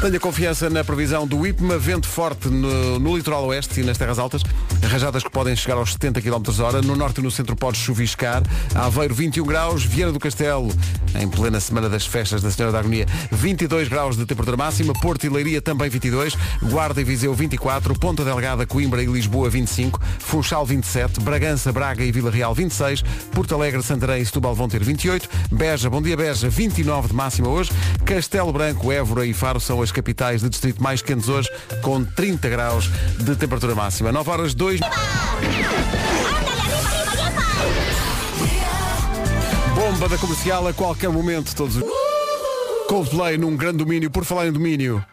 tenha 0.00 0.18
confiança 0.18 0.70
na 0.70 0.82
previsão 0.82 1.26
do 1.26 1.46
IPMA. 1.46 1.76
Vento 1.76 2.08
forte 2.08 2.48
no, 2.48 2.98
no 2.98 3.16
litoral 3.16 3.44
oeste 3.46 3.80
e 3.80 3.84
nas 3.84 3.98
terras 3.98 4.18
altas. 4.18 4.42
Rajadas 4.82 5.22
que 5.22 5.30
podem 5.30 5.54
chegar 5.54 5.76
aos 5.76 5.92
70 5.92 6.22
km 6.22 6.60
hora. 6.60 6.80
No 6.80 6.96
norte 6.96 7.20
e 7.20 7.22
no 7.22 7.30
centro 7.30 7.54
pode 7.54 7.76
chuviscar. 7.76 8.42
Aveiro 8.74 9.14
21 9.14 9.44
graus. 9.44 9.84
Viana 9.84 10.12
do 10.12 10.18
Castelo, 10.18 10.72
em 11.20 11.28
plena 11.28 11.60
semana 11.60 11.88
das 11.88 12.06
festas 12.06 12.40
da 12.40 12.50
Senhora 12.50 12.72
da 12.72 12.78
Agonia, 12.78 13.06
22 13.30 13.88
graus 13.88 14.16
de 14.16 14.24
temperatura 14.24 14.56
máxima. 14.56 14.94
Porto 14.94 15.24
e 15.26 15.28
Leiria 15.28 15.60
também. 15.60 15.77
Também 15.78 15.90
22, 15.90 16.36
Guarda 16.64 17.00
e 17.00 17.04
Viseu 17.04 17.32
24, 17.32 17.96
Ponta 17.96 18.24
Delgada, 18.24 18.66
Coimbra 18.66 19.00
e 19.00 19.06
Lisboa 19.06 19.48
25, 19.48 20.00
Funchal 20.18 20.66
27, 20.66 21.20
Bragança, 21.20 21.72
Braga 21.72 22.02
e 22.02 22.10
Vila 22.10 22.32
Real 22.32 22.52
26, 22.52 23.02
Porto 23.32 23.54
Alegre, 23.54 23.80
Santarém 23.80 24.20
e 24.20 24.26
Setúbal 24.26 24.56
vão 24.56 24.68
ter 24.68 24.82
28, 24.82 25.28
Beja, 25.52 25.88
Bom 25.88 26.02
Dia 26.02 26.16
Beja 26.16 26.48
29 26.48 27.08
de 27.08 27.14
máxima 27.14 27.48
hoje, 27.48 27.70
Castelo 28.04 28.52
Branco, 28.52 28.90
Évora 28.90 29.24
e 29.24 29.32
Faro 29.32 29.60
são 29.60 29.80
as 29.80 29.92
capitais 29.92 30.40
de 30.40 30.48
distrito 30.48 30.82
mais 30.82 31.00
quentes 31.00 31.28
hoje, 31.28 31.48
com 31.80 32.04
30 32.04 32.48
graus 32.48 32.90
de 33.20 33.36
temperatura 33.36 33.76
máxima. 33.76 34.10
9 34.10 34.30
horas 34.30 34.54
2. 34.54 34.80
Bomba 39.76 40.08
da 40.08 40.18
comercial 40.18 40.66
a 40.66 40.72
qualquer 40.72 41.10
momento, 41.10 41.54
todos 41.54 41.76
os. 41.76 41.84
Coldplay 42.88 43.38
num 43.38 43.56
grande 43.56 43.78
domínio, 43.78 44.10
por 44.10 44.24
falar 44.24 44.48
em 44.48 44.52
domínio. 44.52 45.04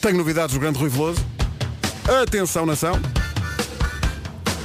Tenho 0.00 0.18
novidades 0.18 0.54
do 0.54 0.60
grande 0.60 0.78
Rui 0.78 0.88
Veloso. 0.88 1.24
Atenção, 2.22 2.64
nação. 2.64 3.00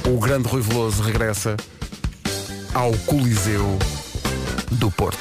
O 0.06 0.18
grande 0.18 0.48
Rui 0.48 0.62
Veloso 0.62 1.02
regressa 1.02 1.56
ao 2.74 2.92
Coliseu 3.06 3.78
do 4.72 4.90
Porto. 4.90 5.18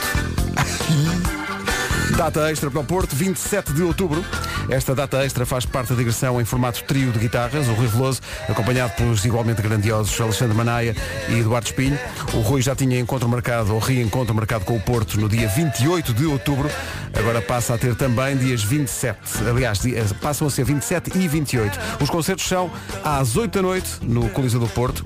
Data 2.16 2.52
extra 2.52 2.70
para 2.70 2.82
o 2.82 2.84
Porto, 2.84 3.16
27 3.16 3.74
de 3.74 3.84
outubro. 3.84 4.24
Esta 4.70 4.96
data 4.96 5.24
extra 5.24 5.46
faz 5.46 5.66
parte 5.66 5.90
da 5.90 5.96
digressão 5.96 6.40
em 6.40 6.46
formato 6.46 6.84
trio 6.84 7.12
de 7.12 7.20
guitarras, 7.20 7.68
o 7.68 7.74
Rui 7.74 7.88
Veloso, 7.88 8.22
acompanhado 8.48 8.94
pelos 8.94 9.26
igualmente 9.26 9.62
grandiosos 9.62 10.20
Alexandre 10.22 10.56
Manaia 10.56 10.96
e 11.30 11.40
Eduardo 11.40 11.68
Espinho. 11.68 11.98
O 12.34 12.40
Rui 12.40 12.62
já 12.62 12.76
tinha 12.76 13.00
encontro 13.00 13.28
marcado, 13.28 13.74
ou 13.74 13.80
reencontro 13.80 14.34
marcado 14.34 14.64
com 14.64 14.76
o 14.76 14.80
Porto 14.82 15.20
no 15.20 15.28
dia 15.28 15.48
28 15.48 16.14
de 16.14 16.26
outubro. 16.26 16.70
Agora 17.14 17.42
passa 17.42 17.74
a 17.74 17.78
ter 17.78 17.96
também 17.96 18.38
dias 18.38 18.64
27. 18.64 19.20
Aliás, 19.50 19.80
dia- 19.80 20.06
passam 20.22 20.48
a 20.48 20.50
ser 20.50 20.64
27 20.64 21.18
e 21.18 21.28
28. 21.28 21.78
Os 22.00 22.10
concertos 22.10 22.48
são 22.48 22.72
às 23.04 23.36
8 23.36 23.56
da 23.56 23.62
noite 23.62 23.90
no 24.02 24.30
Coliseu 24.30 24.60
do 24.60 24.68
Porto. 24.68 25.06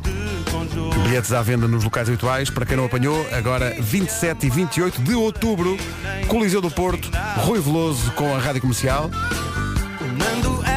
Bilhetes 1.03 1.31
à 1.31 1.41
venda 1.41 1.67
nos 1.67 1.83
locais 1.83 2.07
habituais. 2.07 2.49
Para 2.49 2.65
quem 2.65 2.77
não 2.77 2.85
apanhou, 2.85 3.25
agora 3.31 3.75
27 3.79 4.47
e 4.47 4.49
28 4.49 5.01
de 5.01 5.13
outubro, 5.13 5.77
Coliseu 6.27 6.61
do 6.61 6.71
Porto, 6.71 7.09
Rui 7.37 7.59
Veloso 7.59 8.11
com 8.11 8.35
a 8.35 8.39
Rádio 8.39 8.61
Comercial 8.61 9.09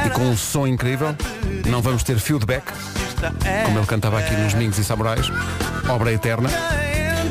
e 0.07 0.11
com 0.11 0.23
um 0.23 0.37
som 0.37 0.67
incrível. 0.67 1.15
Não 1.67 1.83
vamos 1.83 2.03
ter 2.03 2.19
feedback, 2.19 2.65
como 3.65 3.79
ele 3.79 3.87
cantava 3.87 4.19
aqui 4.19 4.35
nos 4.35 4.55
Mingos 4.55 4.79
e 4.79 4.85
Samurais. 4.85 5.31
Obra 5.89 6.13
eterna. 6.13 6.49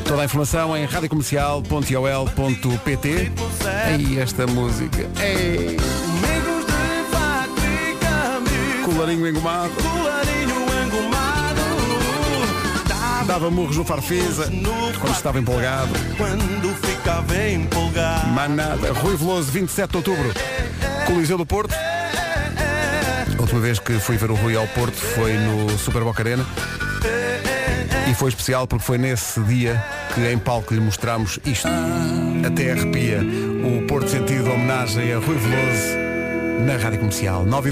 Toda 0.05 0.21
a 0.21 0.25
informação 0.25 0.77
em 0.77 0.85
radiocomercial.ol.pt 0.85 3.31
E 3.99 4.19
esta 4.19 4.47
música. 4.47 5.09
Ei. 5.21 5.77
Colarinho 8.85 9.27
engomado. 9.27 9.73
Dava 13.27 13.51
murros 13.51 13.75
no 13.75 13.83
farfisa 13.83 14.49
quando 15.01 15.13
estava 15.13 15.37
empolgado. 15.37 15.91
Quando 16.15 16.73
ficava 16.75 17.37
empolgado. 17.49 18.27
Mais 18.29 18.49
nada. 18.49 18.93
Rui 18.93 19.17
Veloso, 19.17 19.51
27 19.51 19.91
de 19.91 19.97
outubro. 19.97 20.33
Coliseu 21.05 21.37
do 21.37 21.45
Porto. 21.45 21.75
A 21.75 23.41
última 23.41 23.59
vez 23.59 23.79
que 23.79 23.99
fui 23.99 24.15
ver 24.15 24.31
o 24.31 24.35
Rui 24.35 24.55
ao 24.55 24.65
Porto 24.67 24.95
foi 24.95 25.33
no 25.33 25.77
Super 25.77 26.03
Boca 26.03 26.23
Arena. 26.23 26.45
E 28.09 28.13
foi 28.15 28.29
especial 28.29 28.65
porque 28.65 28.85
foi 28.85 28.97
nesse 28.97 29.41
dia 29.41 29.83
que 30.15 30.21
em 30.25 30.37
palco 30.37 30.73
lhe 30.73 30.79
mostramos 30.79 31.37
isto. 31.45 31.67
Até 32.47 32.71
arrepia 32.71 33.19
o 33.21 33.85
Porto 33.87 34.09
Sentido 34.09 34.49
homenagem 34.49 35.11
a 35.13 35.17
Rui 35.17 35.37
Veloso 35.37 36.65
na 36.65 36.77
Rádio 36.77 36.99
Comercial. 36.99 37.45
9 37.45 37.71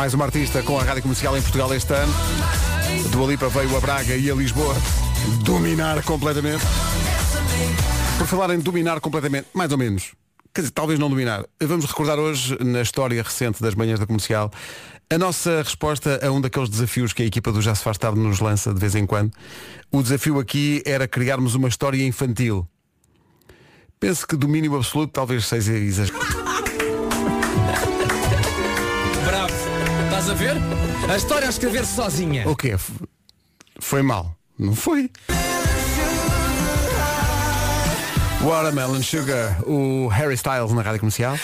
Mais 0.00 0.14
uma 0.14 0.24
artista 0.24 0.62
com 0.62 0.78
a 0.78 0.82
Rádio 0.82 1.02
Comercial 1.02 1.36
em 1.36 1.42
Portugal 1.42 1.74
este 1.74 1.92
ano. 1.92 2.10
Do 3.12 3.22
Alipa 3.22 3.50
veio 3.50 3.76
a 3.76 3.80
Braga 3.80 4.16
e 4.16 4.30
a 4.30 4.34
Lisboa 4.34 4.74
dominar 5.44 6.02
completamente. 6.04 6.64
Por 8.16 8.26
falar 8.26 8.48
em 8.54 8.60
dominar 8.60 8.98
completamente, 8.98 9.48
mais 9.52 9.70
ou 9.72 9.76
menos, 9.76 10.12
quer 10.54 10.62
dizer, 10.62 10.72
talvez 10.72 10.98
não 10.98 11.10
dominar, 11.10 11.44
vamos 11.62 11.84
recordar 11.84 12.18
hoje, 12.18 12.56
na 12.64 12.80
história 12.80 13.22
recente 13.22 13.62
das 13.62 13.74
manhãs 13.74 14.00
da 14.00 14.06
comercial, 14.06 14.50
a 15.10 15.18
nossa 15.18 15.58
resposta 15.62 16.18
a 16.26 16.32
um 16.32 16.40
daqueles 16.40 16.70
desafios 16.70 17.12
que 17.12 17.22
a 17.22 17.26
equipa 17.26 17.52
do 17.52 17.60
Já 17.60 17.74
se 17.74 17.84
faz 17.84 17.98
tarde 17.98 18.18
nos 18.18 18.40
lança 18.40 18.72
de 18.72 18.80
vez 18.80 18.94
em 18.94 19.04
quando. 19.04 19.30
O 19.92 20.02
desafio 20.02 20.38
aqui 20.38 20.82
era 20.86 21.06
criarmos 21.06 21.54
uma 21.54 21.68
história 21.68 22.02
infantil. 22.02 22.66
Penso 24.00 24.26
que 24.26 24.34
domínio 24.34 24.74
absoluto 24.76 25.12
talvez 25.12 25.44
seja 25.44 25.74
exagerado. 25.74 26.49
A 30.30 30.34
ver? 30.34 30.54
A 31.10 31.16
história 31.16 31.46
a 31.46 31.50
escrever 31.50 31.84
sozinha. 31.84 32.48
O 32.48 32.54
quê? 32.54 32.76
Foi 33.80 34.00
mal? 34.00 34.32
Não 34.56 34.76
foi? 34.76 35.10
Watermelon 38.40 39.02
Sugar, 39.02 39.60
o 39.68 40.06
Harry 40.08 40.34
Styles 40.34 40.72
na 40.72 40.82
rádio 40.82 41.00
comercial. 41.00 41.36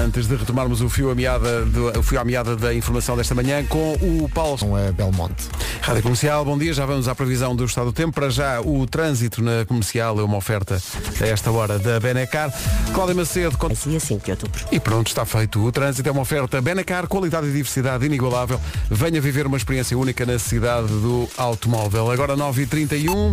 Antes 0.00 0.26
de 0.26 0.34
retomarmos 0.36 0.80
o 0.80 0.88
fio 0.88 1.10
à 1.10 1.14
meada, 1.14 1.64
do- 1.66 1.98
o 1.98 2.02
fio 2.02 2.18
à 2.20 2.24
meada 2.24 2.56
da 2.56 2.74
informação 2.74 3.16
desta 3.16 3.34
manhã 3.34 3.64
com 3.64 3.92
o 3.94 4.28
Paulo. 4.32 4.58
Com 4.58 4.74
a 4.74 4.90
Belmonte. 4.90 5.48
Rádio 5.80 6.02
Comercial, 6.02 6.44
bom 6.44 6.58
dia. 6.58 6.72
Já 6.72 6.86
vamos 6.86 7.08
à 7.08 7.14
previsão 7.14 7.54
do 7.54 7.64
estado 7.64 7.86
do 7.86 7.92
tempo. 7.92 8.12
Para 8.12 8.28
já, 8.30 8.60
o 8.60 8.86
trânsito 8.86 9.42
na 9.42 9.64
comercial 9.66 10.18
é 10.18 10.22
uma 10.22 10.36
oferta 10.36 10.80
a 11.20 11.26
esta 11.26 11.50
hora 11.50 11.78
da 11.78 12.00
Benecar. 12.00 12.52
Cláudia 12.94 13.14
Macedo. 13.14 13.56
Con... 13.58 13.68
Dia 13.68 14.00
5 14.00 14.24
de 14.24 14.30
outubro. 14.32 14.64
E 14.72 14.80
pronto, 14.80 15.08
está 15.08 15.24
feito. 15.24 15.62
O 15.64 15.70
trânsito 15.70 16.08
é 16.08 16.12
uma 16.12 16.22
oferta 16.22 16.60
Benacar, 16.60 17.06
qualidade 17.06 17.46
e 17.48 17.52
diversidade 17.52 18.04
inigualável. 18.06 18.60
Venha 18.90 19.20
viver 19.20 19.46
uma 19.46 19.56
experiência 19.56 19.96
única 19.96 20.24
na 20.26 20.38
cidade 20.38 20.88
do 20.88 21.28
automóvel. 21.36 22.10
Agora 22.10 22.36
9h31. 22.36 23.30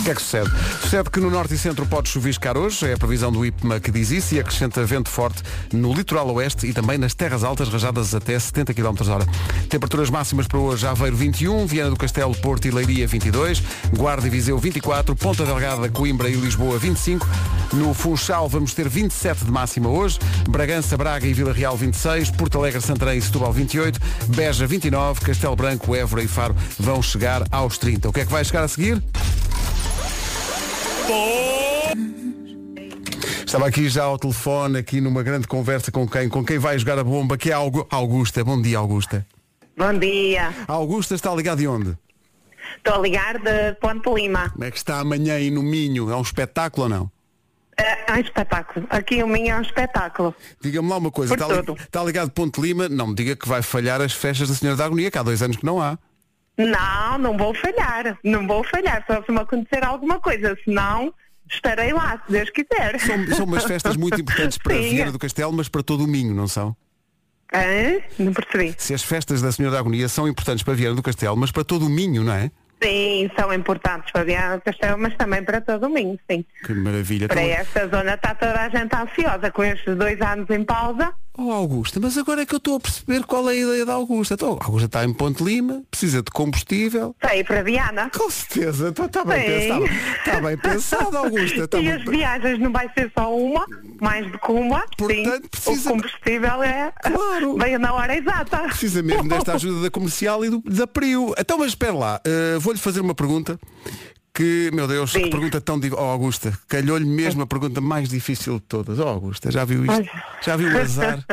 O 0.00 0.02
que 0.02 0.12
é 0.12 0.14
que 0.14 0.22
sucede? 0.22 0.50
Sucede 0.80 1.10
que 1.10 1.20
no 1.20 1.30
norte 1.30 1.52
e 1.52 1.58
centro 1.58 1.84
pode 1.84 2.08
chuviscar 2.08 2.56
hoje, 2.56 2.88
é 2.88 2.94
a 2.94 2.96
previsão 2.96 3.30
do 3.30 3.44
IPMA 3.44 3.78
que 3.80 3.90
diz 3.90 4.10
isso 4.10 4.34
e 4.34 4.40
acrescenta 4.40 4.82
vento 4.82 5.10
forte 5.10 5.42
no 5.74 5.92
litoral 5.92 6.26
oeste 6.34 6.66
e 6.66 6.72
também 6.72 6.96
nas 6.96 7.12
terras 7.12 7.44
altas, 7.44 7.68
rajadas 7.68 8.14
até 8.14 8.38
70 8.38 8.72
km 8.72 8.94
hora. 9.10 9.26
Temperaturas 9.68 10.08
máximas 10.08 10.46
para 10.46 10.58
hoje, 10.58 10.86
Aveiro 10.86 11.14
21, 11.16 11.66
Viana 11.66 11.90
do 11.90 11.96
Castelo, 11.96 12.34
Porto 12.36 12.66
e 12.66 12.70
Leiria 12.70 13.06
22, 13.06 13.62
Guarda 13.94 14.26
e 14.26 14.30
Viseu 14.30 14.58
24, 14.58 15.14
Ponta 15.14 15.44
Delgada, 15.44 15.86
Coimbra 15.90 16.30
e 16.30 16.34
Lisboa 16.34 16.78
25, 16.78 17.28
no 17.74 17.92
Funchal 17.92 18.48
vamos 18.48 18.72
ter 18.72 18.88
27 18.88 19.44
de 19.44 19.50
máxima 19.50 19.90
hoje, 19.90 20.18
Bragança, 20.48 20.96
Braga 20.96 21.26
e 21.26 21.34
Vila 21.34 21.52
Real 21.52 21.76
26, 21.76 22.30
Porto 22.30 22.56
Alegre, 22.56 22.80
Santarém 22.80 23.18
e 23.18 23.22
Setúbal 23.22 23.52
28, 23.52 24.00
Beja 24.28 24.66
29, 24.66 25.20
Castelo 25.20 25.54
Branco, 25.54 25.94
Évora 25.94 26.22
e 26.22 26.26
Faro 26.26 26.56
vão 26.78 27.02
chegar 27.02 27.44
aos 27.50 27.76
30. 27.76 28.08
O 28.08 28.12
que 28.14 28.20
é 28.20 28.24
que 28.24 28.32
vai 28.32 28.42
chegar 28.42 28.64
a 28.64 28.68
seguir? 28.68 29.02
Estava 33.46 33.66
aqui 33.66 33.88
já 33.88 34.04
ao 34.04 34.16
telefone, 34.18 34.78
aqui 34.78 35.00
numa 35.00 35.22
grande 35.22 35.48
conversa 35.48 35.90
com 35.90 36.06
quem? 36.08 36.28
Com 36.28 36.44
quem 36.44 36.58
vai 36.58 36.78
jogar 36.78 36.98
a 36.98 37.04
bomba, 37.04 37.36
que 37.36 37.50
é 37.50 37.54
Augusta. 37.54 38.44
Bom 38.44 38.60
dia, 38.62 38.78
Augusta. 38.78 39.26
Bom 39.76 39.92
dia. 39.98 40.54
A 40.68 40.72
Augusta 40.74 41.14
está 41.14 41.34
ligada 41.34 41.60
de 41.60 41.66
onde? 41.66 41.98
Estou 42.76 42.94
a 42.94 42.98
ligar 42.98 43.38
de 43.38 43.72
Ponte 43.80 44.08
Lima. 44.08 44.50
Como 44.50 44.64
é 44.64 44.70
que 44.70 44.76
está 44.76 45.00
amanhã 45.00 45.34
aí 45.34 45.50
no 45.50 45.62
Minho? 45.62 46.10
É 46.10 46.16
um 46.16 46.22
espetáculo 46.22 46.84
ou 46.84 46.88
não? 46.88 47.10
É, 47.76 48.12
é 48.12 48.14
um 48.14 48.20
espetáculo. 48.20 48.86
Aqui 48.88 49.22
o 49.22 49.26
Minho 49.26 49.50
é 49.50 49.56
um 49.58 49.62
espetáculo. 49.62 50.34
Diga-me 50.60 50.88
lá 50.88 50.98
uma 50.98 51.10
coisa, 51.10 51.36
Por 51.36 51.42
está, 51.42 51.62
tudo. 51.62 51.80
está 51.80 52.04
ligado 52.04 52.28
de 52.28 52.34
Ponte 52.34 52.60
Lima? 52.60 52.88
Não 52.88 53.08
me 53.08 53.14
diga 53.14 53.34
que 53.34 53.48
vai 53.48 53.62
falhar 53.62 54.00
as 54.00 54.12
festas 54.12 54.48
da 54.48 54.54
Senhora 54.54 54.76
da 54.76 54.84
Agonia, 54.84 55.10
que 55.10 55.18
há 55.18 55.22
dois 55.22 55.42
anos 55.42 55.56
que 55.56 55.64
não 55.66 55.80
há. 55.80 55.98
Não, 56.66 57.18
não 57.18 57.36
vou 57.36 57.54
falhar. 57.54 58.18
Não 58.24 58.46
vou 58.46 58.62
falhar. 58.64 59.04
Só 59.06 59.22
se 59.22 59.30
me 59.32 59.38
acontecer 59.40 59.84
alguma 59.84 60.20
coisa. 60.20 60.56
Senão, 60.64 61.12
estarei 61.50 61.92
lá, 61.92 62.20
se 62.26 62.32
Deus 62.32 62.50
quiser. 62.50 62.98
São, 63.00 63.26
são 63.36 63.44
umas 63.46 63.64
festas 63.64 63.96
muito 63.96 64.18
importantes 64.20 64.58
para 64.58 64.74
Sim. 64.74 64.90
Vieira 64.90 65.12
do 65.12 65.18
Castelo, 65.18 65.52
mas 65.52 65.68
para 65.68 65.82
todo 65.82 66.04
o 66.04 66.06
Minho, 66.06 66.34
não 66.34 66.48
são? 66.48 66.76
Hã? 67.52 68.00
Não 68.18 68.32
percebi. 68.32 68.74
Se 68.78 68.94
as 68.94 69.02
festas 69.02 69.42
da 69.42 69.50
Senhora 69.50 69.74
da 69.74 69.80
Agonia 69.80 70.08
são 70.08 70.28
importantes 70.28 70.62
para 70.62 70.74
Vieira 70.74 70.94
do 70.94 71.02
Castelo, 71.02 71.36
mas 71.36 71.50
para 71.50 71.64
todo 71.64 71.86
o 71.86 71.90
Minho, 71.90 72.22
não 72.22 72.32
é? 72.32 72.50
Sim, 72.82 73.30
são 73.38 73.52
importantes 73.52 74.10
para 74.10 74.24
Viana 74.24 74.56
do 74.56 74.62
Castelo, 74.62 74.96
mas 74.98 75.14
também 75.14 75.44
para 75.44 75.60
todo 75.60 75.84
o 75.86 75.90
Minho, 75.90 76.18
sim. 76.30 76.42
Que 76.64 76.72
maravilha. 76.72 77.28
Para 77.28 77.42
Então- 77.42 77.60
esta 77.60 77.88
zona 77.88 78.14
está 78.14 78.34
toda 78.34 78.58
a 78.58 78.68
gente 78.70 78.94
ansiosa 78.96 79.50
com 79.50 79.62
estes 79.62 79.94
dois 79.98 80.18
anos 80.22 80.48
em 80.48 80.64
pausa. 80.64 81.12
Oh 81.42 81.52
Augusta, 81.52 81.98
mas 81.98 82.18
agora 82.18 82.42
é 82.42 82.46
que 82.46 82.54
eu 82.54 82.58
estou 82.58 82.76
a 82.76 82.80
perceber 82.80 83.24
qual 83.24 83.48
é 83.48 83.52
a 83.52 83.56
ideia 83.56 83.86
da 83.86 83.94
Augusta. 83.94 84.34
Então, 84.34 84.58
a 84.60 84.64
Augusta 84.66 84.84
está 84.86 85.04
em 85.04 85.12
Ponte 85.14 85.42
Lima, 85.42 85.82
precisa 85.90 86.22
de 86.22 86.30
combustível. 86.30 87.16
Para 87.18 87.34
ir 87.36 87.44
para 87.46 87.62
Viana. 87.62 88.10
Com 88.14 88.28
certeza, 88.30 88.90
está, 88.90 89.06
está 89.06 89.24
bem 89.24 89.40
Sim. 89.40 89.46
pensado. 89.46 89.84
Está 90.18 90.40
bem 90.40 90.56
pensado, 90.58 91.16
Augusta. 91.16 91.64
Está 91.64 91.78
e 91.80 91.82
muito 91.84 91.98
as 92.00 92.04
bem. 92.04 92.18
viagens 92.18 92.58
não 92.58 92.70
vai 92.70 92.90
ser 92.92 93.10
só 93.18 93.34
uma, 93.34 93.64
mais 94.02 94.30
do 94.30 94.38
que 94.38 94.52
uma. 94.52 94.84
Portanto, 94.98 95.48
precisa- 95.50 95.88
O 95.90 95.92
combustível 95.94 96.62
é 96.62 96.92
Claro. 97.02 97.56
veio 97.58 97.78
na 97.78 97.94
hora 97.94 98.16
exata. 98.18 98.58
Precisa 98.64 99.02
mesmo 99.02 99.26
desta 99.28 99.54
ajuda 99.54 99.80
da 99.82 99.90
comercial 99.90 100.44
e 100.44 100.50
do, 100.50 100.60
da 100.66 100.86
Priu. 100.86 101.32
Então, 101.38 101.56
mas 101.58 101.68
espera 101.68 101.94
lá, 101.94 102.20
eh, 102.24 102.58
vou-lhe 102.58 102.78
fazer 102.78 103.00
uma 103.00 103.14
pergunta 103.14 103.58
que, 104.32 104.70
meu 104.72 104.86
Deus, 104.86 105.12
que 105.12 105.28
pergunta 105.28 105.60
tão 105.60 105.78
difícil. 105.78 105.98
Oh, 106.02 106.10
Augusta, 106.10 106.58
calhou-lhe 106.68 107.04
mesmo 107.04 107.42
a 107.42 107.46
pergunta 107.46 107.80
mais 107.80 108.08
difícil 108.08 108.54
de 108.54 108.60
todas. 108.62 108.98
Oh, 108.98 109.08
Augusta, 109.08 109.50
já 109.50 109.64
viu 109.64 109.84
isto? 109.84 110.10
Já 110.42 110.56
viu 110.56 110.68
o 110.72 110.78
azar? 110.80 111.24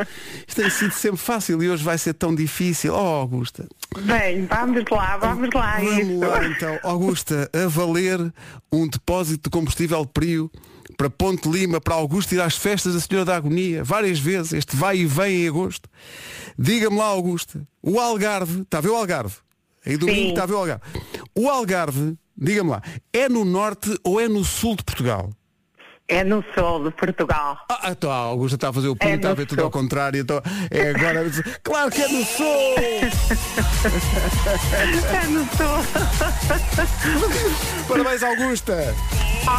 Isto 0.47 0.61
tem 0.61 0.69
sido 0.69 0.91
sempre 0.91 1.17
fácil 1.17 1.61
e 1.61 1.69
hoje 1.69 1.83
vai 1.83 1.97
ser 1.97 2.13
tão 2.13 2.33
difícil. 2.33 2.93
Oh, 2.93 2.97
Augusta. 2.97 3.67
Bem, 3.99 4.45
vamos 4.45 4.83
lá, 4.89 5.17
vamos 5.17 5.49
lá. 5.53 5.79
Vamos 5.79 6.19
lá 6.19 6.45
então. 6.45 6.79
Augusta, 6.83 7.49
a 7.53 7.67
valer 7.67 8.33
um 8.71 8.87
depósito 8.87 9.49
de 9.49 9.49
combustível 9.49 10.05
Prio 10.05 10.51
para 10.97 11.09
Ponte 11.09 11.47
Lima, 11.47 11.79
para 11.79 11.93
Augusto 11.93 12.33
ir 12.33 12.41
às 12.41 12.57
festas 12.57 12.93
da 12.93 12.99
Senhora 12.99 13.25
da 13.25 13.35
Agonia, 13.35 13.83
várias 13.83 14.19
vezes, 14.19 14.53
este 14.53 14.75
vai 14.75 14.97
e 14.97 15.05
vem 15.05 15.43
em 15.43 15.47
agosto. 15.47 15.89
Diga-me 16.57 16.97
lá, 16.97 17.05
Augusta, 17.05 17.61
o 17.83 17.99
Algarve, 17.99 18.61
está 18.61 18.79
a 18.79 18.81
ver 18.81 18.89
o 18.89 18.95
Algarve? 18.95 19.35
Aí 19.85 19.95
domingo 19.95 20.19
Sim. 20.19 20.29
está 20.29 20.43
a 20.43 20.45
ver 20.45 20.53
o 20.53 20.57
Algarve. 20.57 20.83
O 21.35 21.49
Algarve, 21.49 22.17
diga-me 22.37 22.69
lá, 22.69 22.81
é 23.11 23.27
no 23.27 23.43
norte 23.43 23.97
ou 24.03 24.19
é 24.19 24.27
no 24.27 24.43
sul 24.45 24.75
de 24.75 24.83
Portugal? 24.83 25.31
É 26.09 26.23
no 26.23 26.41
sul 26.57 26.85
de 26.85 26.91
Portugal. 26.95 27.57
Ah, 27.69 27.89
então 27.91 28.09
a 28.09 28.15
Augusta 28.15 28.55
está 28.55 28.69
a 28.69 28.73
fazer 28.73 28.87
o 28.87 28.95
pulo, 28.95 29.11
É 29.11 29.15
está 29.15 29.31
a 29.31 29.33
ver 29.33 29.45
tudo 29.45 29.57
sul. 29.59 29.65
ao 29.65 29.71
contrário. 29.71 30.21
Então, 30.21 30.41
é 30.71 30.89
agora. 30.91 31.25
Claro 31.63 31.91
que 31.91 32.01
é 32.01 32.07
no 32.07 32.23
sul! 32.23 32.75
É 35.13 35.27
no 35.27 35.43
sul. 35.57 35.83
Parabéns, 37.89 38.23
Augusta! 38.23 38.95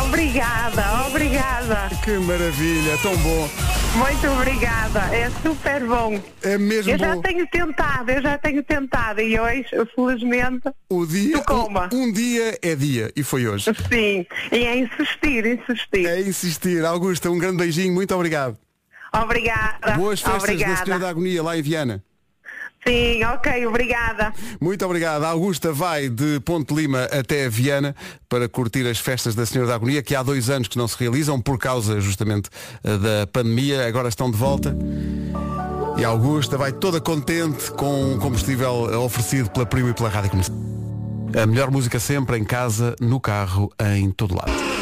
Obrigada, 0.04 1.06
obrigada. 1.06 1.88
Que 2.04 2.12
maravilha, 2.18 2.96
tão 3.02 3.16
bom. 3.18 3.48
Muito 3.96 4.26
obrigada, 4.28 5.00
é 5.14 5.30
super 5.42 5.82
bom. 5.86 6.20
É 6.42 6.58
mesmo 6.58 6.92
Eu 6.92 6.98
já 6.98 7.14
bom. 7.14 7.22
tenho 7.22 7.46
tentado, 7.46 8.10
eu 8.10 8.20
já 8.22 8.36
tenho 8.36 8.62
tentado 8.62 9.20
e 9.22 9.40
hoje, 9.40 9.64
felizmente, 9.94 10.68
O 10.90 11.06
dia, 11.06 11.38
um, 11.50 11.96
um 12.02 12.12
dia 12.12 12.58
é 12.60 12.74
dia 12.74 13.10
e 13.16 13.22
foi 13.22 13.46
hoje. 13.48 13.64
sim. 13.90 14.26
E 14.52 14.56
é 14.66 14.76
insistir, 14.76 15.46
insistir. 15.46 16.06
É 16.06 16.20
insistir. 16.20 16.37
Augusta, 16.88 17.30
um 17.30 17.38
grande 17.38 17.56
beijinho, 17.58 17.92
muito 17.92 18.14
obrigado. 18.14 18.56
Obrigada. 19.12 19.92
Boas 19.96 20.20
festas 20.20 20.42
da 20.42 20.52
obrigada. 20.52 20.84
Senhora 20.84 21.02
da 21.02 21.08
Agonia 21.08 21.42
lá 21.42 21.56
em 21.56 21.62
Viana. 21.62 22.02
Sim, 22.86 23.24
ok, 23.24 23.66
obrigada. 23.66 24.32
Muito 24.60 24.84
obrigado. 24.84 25.24
A 25.24 25.28
Augusta 25.28 25.72
vai 25.72 26.08
de 26.08 26.40
Ponte 26.40 26.72
Lima 26.74 27.04
até 27.04 27.48
Viana 27.48 27.94
para 28.28 28.48
curtir 28.48 28.86
as 28.86 28.98
festas 28.98 29.34
da 29.34 29.44
Senhora 29.44 29.68
da 29.68 29.74
Agonia, 29.74 30.02
que 30.02 30.14
há 30.14 30.22
dois 30.22 30.48
anos 30.48 30.68
que 30.68 30.78
não 30.78 30.86
se 30.86 30.96
realizam 30.98 31.40
por 31.40 31.58
causa 31.58 32.00
justamente 32.00 32.48
eh, 32.84 32.96
da 32.96 33.26
pandemia. 33.26 33.86
Agora 33.86 34.08
estão 34.08 34.30
de 34.30 34.36
volta. 34.36 34.76
E 35.98 36.04
a 36.04 36.08
Augusta 36.08 36.56
vai 36.56 36.72
toda 36.72 37.00
contente 37.00 37.70
com 37.72 38.14
o 38.14 38.18
combustível 38.18 38.72
oferecido 39.02 39.50
pela 39.50 39.66
Primo 39.66 39.88
e 39.88 39.94
pela 39.94 40.08
Rádio 40.08 40.30
Comercial. 40.30 40.56
A 41.42 41.46
melhor 41.46 41.70
música 41.70 41.98
sempre 41.98 42.38
em 42.38 42.44
casa, 42.44 42.94
no 43.00 43.20
carro, 43.20 43.70
em 43.98 44.10
todo 44.10 44.34
lado. 44.34 44.77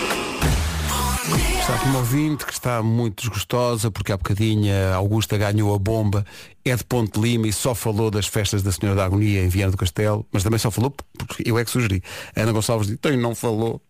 Está 1.67 1.75
aqui 1.75 1.89
uma 1.89 1.99
ouvinte 1.99 2.47
que 2.47 2.53
está 2.53 2.81
muito 2.81 3.23
desgostosa 3.23 3.91
porque 3.91 4.13
há 4.13 4.17
bocadinho 4.17 4.73
Augusta 4.95 5.37
ganhou 5.37 5.75
a 5.75 5.79
bomba, 5.79 6.25
é 6.65 6.77
de 6.77 6.85
Ponte 6.85 7.19
Lima 7.19 7.49
e 7.49 7.53
só 7.53 7.75
falou 7.75 8.09
das 8.09 8.27
festas 8.29 8.63
da 8.63 8.71
Senhora 8.71 8.97
da 8.97 9.05
Agonia 9.05 9.43
em 9.43 9.49
Viana 9.49 9.73
do 9.73 9.77
Castelo, 9.77 10.25
mas 10.31 10.45
também 10.45 10.61
só 10.61 10.71
falou 10.71 10.91
porque 11.19 11.43
eu 11.45 11.59
é 11.59 11.65
que 11.65 11.71
sugeri. 11.71 12.03
Ana 12.37 12.53
Gonçalves 12.53 12.87
disse, 12.87 12.99
então 12.99 13.17
não 13.17 13.35
falou 13.35 13.83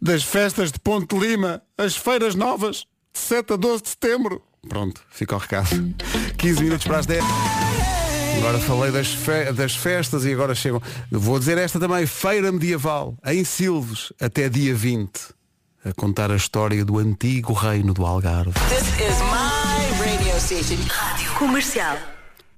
das 0.00 0.22
festas 0.22 0.70
de 0.70 0.78
Ponte 0.78 1.16
Lima, 1.18 1.62
as 1.78 1.96
feiras 1.96 2.34
novas, 2.34 2.84
de 3.14 3.18
7 3.20 3.54
a 3.54 3.56
12 3.56 3.82
de 3.82 3.88
setembro. 3.88 4.42
Pronto, 4.68 5.00
fica 5.10 5.34
o 5.34 5.38
recado. 5.38 5.70
15 6.36 6.62
minutos 6.62 6.86
para 6.86 6.98
as 6.98 7.06
10. 7.06 7.24
Agora 8.38 8.58
falei 8.60 8.92
das, 8.92 9.08
fe- 9.08 9.52
das 9.54 9.74
festas 9.74 10.24
e 10.26 10.32
agora 10.34 10.54
chegam. 10.54 10.80
Vou 11.10 11.38
dizer 11.38 11.56
esta 11.56 11.80
também, 11.80 12.04
Feira 12.06 12.52
Medieval, 12.52 13.16
em 13.24 13.42
Silves, 13.42 14.12
até 14.20 14.50
dia 14.50 14.74
20. 14.74 15.10
A 15.82 15.94
contar 15.94 16.30
a 16.30 16.36
história 16.36 16.84
do 16.84 16.98
antigo 16.98 17.54
reino 17.54 17.94
do 17.94 18.04
Algarve. 18.04 18.52
This 18.68 18.86
is 19.00 19.18
my 19.30 20.04
radio 20.04 20.38
station. 20.38 20.76
Rádio 20.86 21.32
Comercial. 21.32 21.96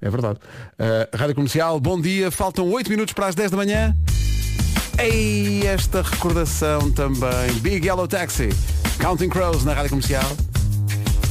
É 0.01 0.11
verdade. 0.11 0.41
Uh, 0.77 1.17
Rádio 1.17 1.37
Comercial, 1.37 1.79
bom 1.79 2.01
dia. 2.01 2.33
Faltam 2.33 2.69
8 2.69 2.91
minutos 2.91 3.15
para 3.15 3.29
as 3.29 3.37
10 3.37 3.53
da 3.53 3.57
manhã. 3.57 3.97
Ei, 4.99 5.65
esta 5.65 6.03
recordação 6.03 6.91
também. 6.91 7.53
Big 7.61 7.87
Yellow 7.87 8.09
Taxi. 8.09 8.49
Counting 8.99 9.29
Crows 9.29 9.65
na 9.65 9.73
Rádio 9.73 9.91
Comercial. 9.91 10.29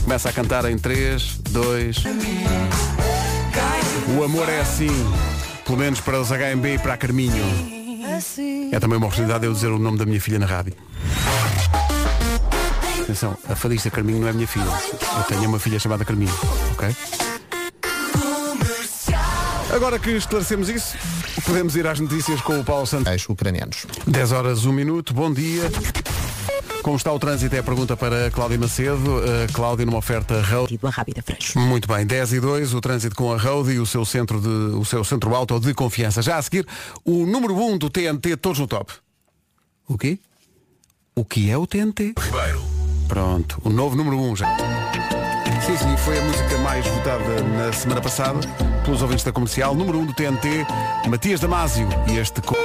Começa 0.04 0.30
a 0.30 0.32
cantar 0.32 0.64
em 0.72 0.78
3, 0.78 1.40
2. 1.50 2.04
O 4.18 4.24
amor 4.24 4.48
é 4.48 4.62
assim. 4.62 4.88
Pelo 5.66 5.78
menos 5.78 6.00
para 6.00 6.22
os 6.22 6.30
HMB 6.30 6.76
e 6.76 6.80
para 6.80 6.94
a 6.94 6.98
Carminho. 6.98 7.44
É 8.72 8.80
também 8.80 8.98
uma 8.98 9.08
oportunidade 9.08 9.42
de 9.42 9.48
eu 9.48 9.54
dizer 9.54 9.68
o 9.68 9.78
nome 9.78 9.98
da 9.98 10.06
minha 10.06 10.22
filha 10.22 10.40
na 10.40 10.46
rádio. 10.46 10.74
Atenção, 13.12 13.38
a 13.50 13.58
fadista 13.58 13.92
Carminho 13.92 14.22
não 14.22 14.30
é 14.30 14.32
minha 14.32 14.48
filha. 14.48 14.64
Eu 15.18 15.24
tenho 15.26 15.50
uma 15.50 15.60
filha 15.60 15.78
chamada 15.78 16.06
Carminho, 16.06 16.32
ok? 16.72 16.96
Agora 19.76 20.00
que 20.00 20.12
esclarecemos 20.12 20.70
isso, 20.70 20.96
podemos 21.46 21.76
ir 21.76 21.86
às 21.86 22.00
notícias 22.00 22.40
com 22.40 22.58
o 22.58 22.64
Paulo 22.64 22.88
Santos. 22.88 23.28
ucranianos. 23.28 23.86
10 24.08 24.32
horas, 24.32 24.64
1 24.64 24.72
minuto, 24.72 25.14
bom 25.14 25.30
dia. 25.34 25.64
Como 26.82 26.96
está 26.96 27.12
o 27.12 27.20
trânsito 27.20 27.54
é 27.54 27.60
a 27.60 27.64
pergunta 27.64 27.98
para 27.98 28.28
a 28.28 28.32
Cláudia 28.32 28.58
Macedo. 28.58 29.18
Uh, 29.18 29.52
Cláudia, 29.52 29.86
numa 29.86 29.98
oferta 29.98 30.42
Road. 30.42 30.80
A 30.82 30.90
rápida 30.90 31.22
freixo. 31.22 31.60
Muito 31.60 31.90
bem, 31.90 32.06
10 32.06 32.32
e 32.32 32.40
2, 32.40 32.74
o 32.74 32.80
trânsito 32.80 33.14
com 33.14 33.34
a 33.34 33.38
Road 33.38 33.74
e 33.74 33.80
o 33.80 33.86
seu 33.86 34.06
centro, 34.06 34.40
de, 34.40 34.48
o 34.48 34.86
seu 34.86 35.04
centro 35.04 35.36
auto 35.36 35.60
de 35.60 35.74
confiança. 35.74 36.22
Já 36.22 36.38
a 36.38 36.42
seguir, 36.42 36.66
o 37.04 37.26
número 37.26 37.58
1 37.58 37.78
do 37.78 37.90
TNT, 37.90 38.38
todos 38.38 38.60
no 38.60 38.68
top. 38.68 38.94
O 39.86 39.98
quê? 39.98 40.18
O 41.14 41.26
que 41.26 41.52
é 41.52 41.58
o 41.58 41.68
TNT? 41.68 42.14
Ribeiro. 42.18 42.71
Pronto, 43.16 43.60
o 43.66 43.70
novo 43.70 43.94
número 43.94 44.18
1 44.18 44.38
já. 44.38 44.48
Sim, 45.66 45.76
sim, 45.76 45.98
foi 45.98 46.18
a 46.18 46.22
música 46.22 46.58
mais 46.60 46.88
votada 46.88 47.44
na 47.44 47.74
semana 47.74 48.00
passada 48.00 48.40
pelos 48.86 49.02
ouvintes 49.02 49.26
da 49.26 49.34
comercial. 49.34 49.76
Número 49.76 50.00
1 50.00 50.06
do 50.06 50.14
TNT, 50.14 50.66
Matias 51.10 51.42
Damasio. 51.42 51.90
E 52.08 52.18
este. 52.18 52.42
co- 52.42 52.56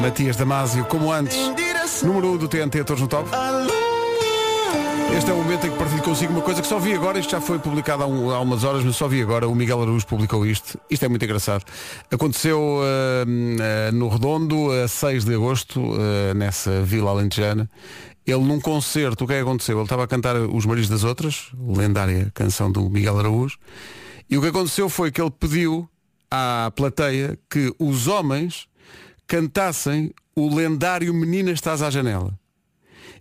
Matias 0.00 0.34
Damasio, 0.34 0.84
como 0.86 1.12
antes. 1.12 1.38
Número 2.02 2.32
1 2.32 2.36
do 2.38 2.48
TNT, 2.48 2.82
todos 2.82 3.00
no 3.02 3.06
top. 3.06 3.30
Este 5.16 5.30
é 5.30 5.32
o 5.32 5.36
momento 5.36 5.64
em 5.64 5.70
que 5.70 5.76
partilho 5.78 6.02
consigo 6.02 6.32
uma 6.32 6.42
coisa 6.42 6.60
que 6.60 6.66
só 6.66 6.78
vi 6.80 6.92
agora, 6.94 7.18
isto 7.20 7.30
já 7.30 7.40
foi 7.40 7.58
publicado 7.60 8.02
há, 8.02 8.06
um- 8.06 8.30
há 8.32 8.40
umas 8.40 8.64
horas, 8.64 8.82
mas 8.82 8.96
só 8.96 9.06
vi 9.06 9.22
agora, 9.22 9.46
o 9.46 9.54
Miguel 9.54 9.80
Araújo 9.80 10.06
publicou 10.08 10.44
isto. 10.44 10.76
Isto 10.90 11.04
é 11.04 11.08
muito 11.08 11.24
engraçado. 11.24 11.62
Aconteceu 12.10 12.80
ah, 12.82 13.24
ah, 13.88 13.92
no 13.92 14.08
Redondo, 14.08 14.72
a 14.72 14.88
6 14.88 15.24
de 15.24 15.34
agosto, 15.34 15.80
ah, 15.94 16.34
nessa 16.34 16.82
vila 16.82 17.10
alentejana. 17.10 17.70
Ele 18.26 18.44
num 18.44 18.60
concerto, 18.60 19.24
o 19.24 19.26
que 19.26 19.32
é 19.32 19.36
que 19.36 19.42
aconteceu? 19.42 19.76
Ele 19.76 19.84
estava 19.84 20.04
a 20.04 20.06
cantar 20.06 20.36
Os 20.36 20.64
Maridos 20.64 20.88
das 20.88 21.02
Outras, 21.02 21.50
lendária 21.58 22.30
canção 22.34 22.70
do 22.70 22.88
Miguel 22.88 23.18
Araújo, 23.18 23.58
e 24.30 24.38
o 24.38 24.40
que 24.40 24.48
aconteceu 24.48 24.88
foi 24.88 25.10
que 25.10 25.20
ele 25.20 25.30
pediu 25.30 25.88
à 26.30 26.72
plateia 26.74 27.38
que 27.50 27.74
os 27.78 28.06
homens 28.06 28.68
cantassem 29.26 30.12
o 30.36 30.54
lendário 30.54 31.12
Menina 31.12 31.50
Estás 31.50 31.82
à 31.82 31.90
Janela 31.90 32.38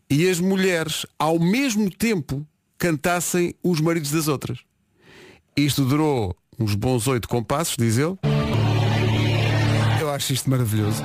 e 0.10 0.30
as 0.30 0.40
mulheres, 0.42 1.06
ao 1.18 1.40
mesmo 1.40 1.90
tempo, 1.90 2.46
cantassem 2.78 3.56
os 3.64 3.80
maridos 3.80 4.12
das 4.12 4.28
outras. 4.28 4.60
Isto 5.56 5.86
durou 5.86 6.36
uns 6.60 6.76
bons 6.76 7.08
oito 7.08 7.30
compassos, 7.30 7.78
diz 7.78 7.98
ele. 7.98 8.18
Eu 10.02 10.10
acho 10.10 10.34
isto 10.34 10.50
maravilhoso. 10.50 11.02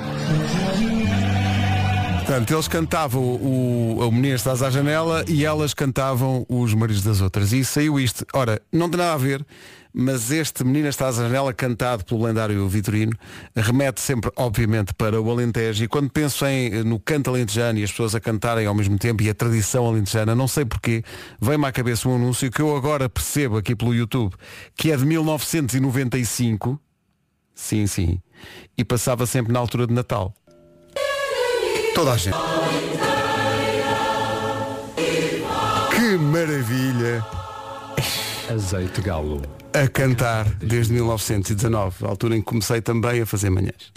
Portanto, 2.27 2.53
eles 2.53 2.67
cantavam 2.67 3.23
o, 3.23 3.99
o 3.99 4.25
Estás 4.25 4.61
à 4.61 4.69
Janela 4.69 5.23
e 5.29 5.45
elas 5.45 5.73
cantavam 5.73 6.45
os 6.49 6.73
maridos 6.73 7.01
das 7.01 7.21
outras. 7.21 7.53
E 7.53 7.63
saiu 7.63 7.97
isto. 7.97 8.25
Ora, 8.33 8.61
não 8.69 8.89
tem 8.89 8.97
nada 8.97 9.13
a 9.13 9.17
ver, 9.17 9.45
mas 9.93 10.29
este 10.29 10.61
Menina 10.65 10.89
Estás 10.89 11.17
à 11.17 11.23
Janela, 11.23 11.53
cantado 11.53 12.03
pelo 12.03 12.25
lendário 12.25 12.67
Vitorino, 12.67 13.13
remete 13.55 14.01
sempre, 14.01 14.29
obviamente, 14.35 14.93
para 14.93 15.21
o 15.21 15.31
Alentejo. 15.31 15.85
E 15.85 15.87
quando 15.87 16.09
penso 16.09 16.45
em, 16.45 16.83
no 16.83 16.99
canto 16.99 17.29
alentejano 17.29 17.79
e 17.79 17.83
as 17.85 17.91
pessoas 17.91 18.13
a 18.13 18.19
cantarem 18.19 18.67
ao 18.67 18.75
mesmo 18.75 18.99
tempo 18.99 19.23
e 19.23 19.29
a 19.29 19.33
tradição 19.33 19.87
alentejana, 19.87 20.35
não 20.35 20.49
sei 20.49 20.65
porquê, 20.65 21.03
vem-me 21.39 21.65
à 21.65 21.71
cabeça 21.71 22.09
um 22.09 22.15
anúncio 22.17 22.51
que 22.51 22.61
eu 22.61 22.75
agora 22.75 23.07
percebo 23.07 23.55
aqui 23.55 23.73
pelo 23.73 23.95
YouTube, 23.95 24.35
que 24.75 24.91
é 24.91 24.97
de 24.97 25.05
1995. 25.05 26.77
Sim, 27.55 27.87
sim. 27.87 28.19
E 28.77 28.83
passava 28.83 29.25
sempre 29.25 29.53
na 29.53 29.59
altura 29.59 29.87
de 29.87 29.93
Natal. 29.93 30.35
Toda 31.97 32.11
a 32.11 32.17
gente. 32.17 32.37
Que 35.95 36.15
maravilha! 36.15 37.25
Azeite 38.53 39.01
galo. 39.01 39.41
A 39.73 39.87
cantar 39.87 40.45
desde 40.59 40.93
1919, 40.93 42.05
a 42.05 42.09
altura 42.09 42.35
em 42.35 42.39
que 42.39 42.45
comecei 42.45 42.81
também 42.81 43.21
a 43.21 43.25
fazer 43.25 43.49
manhãs. 43.49 43.91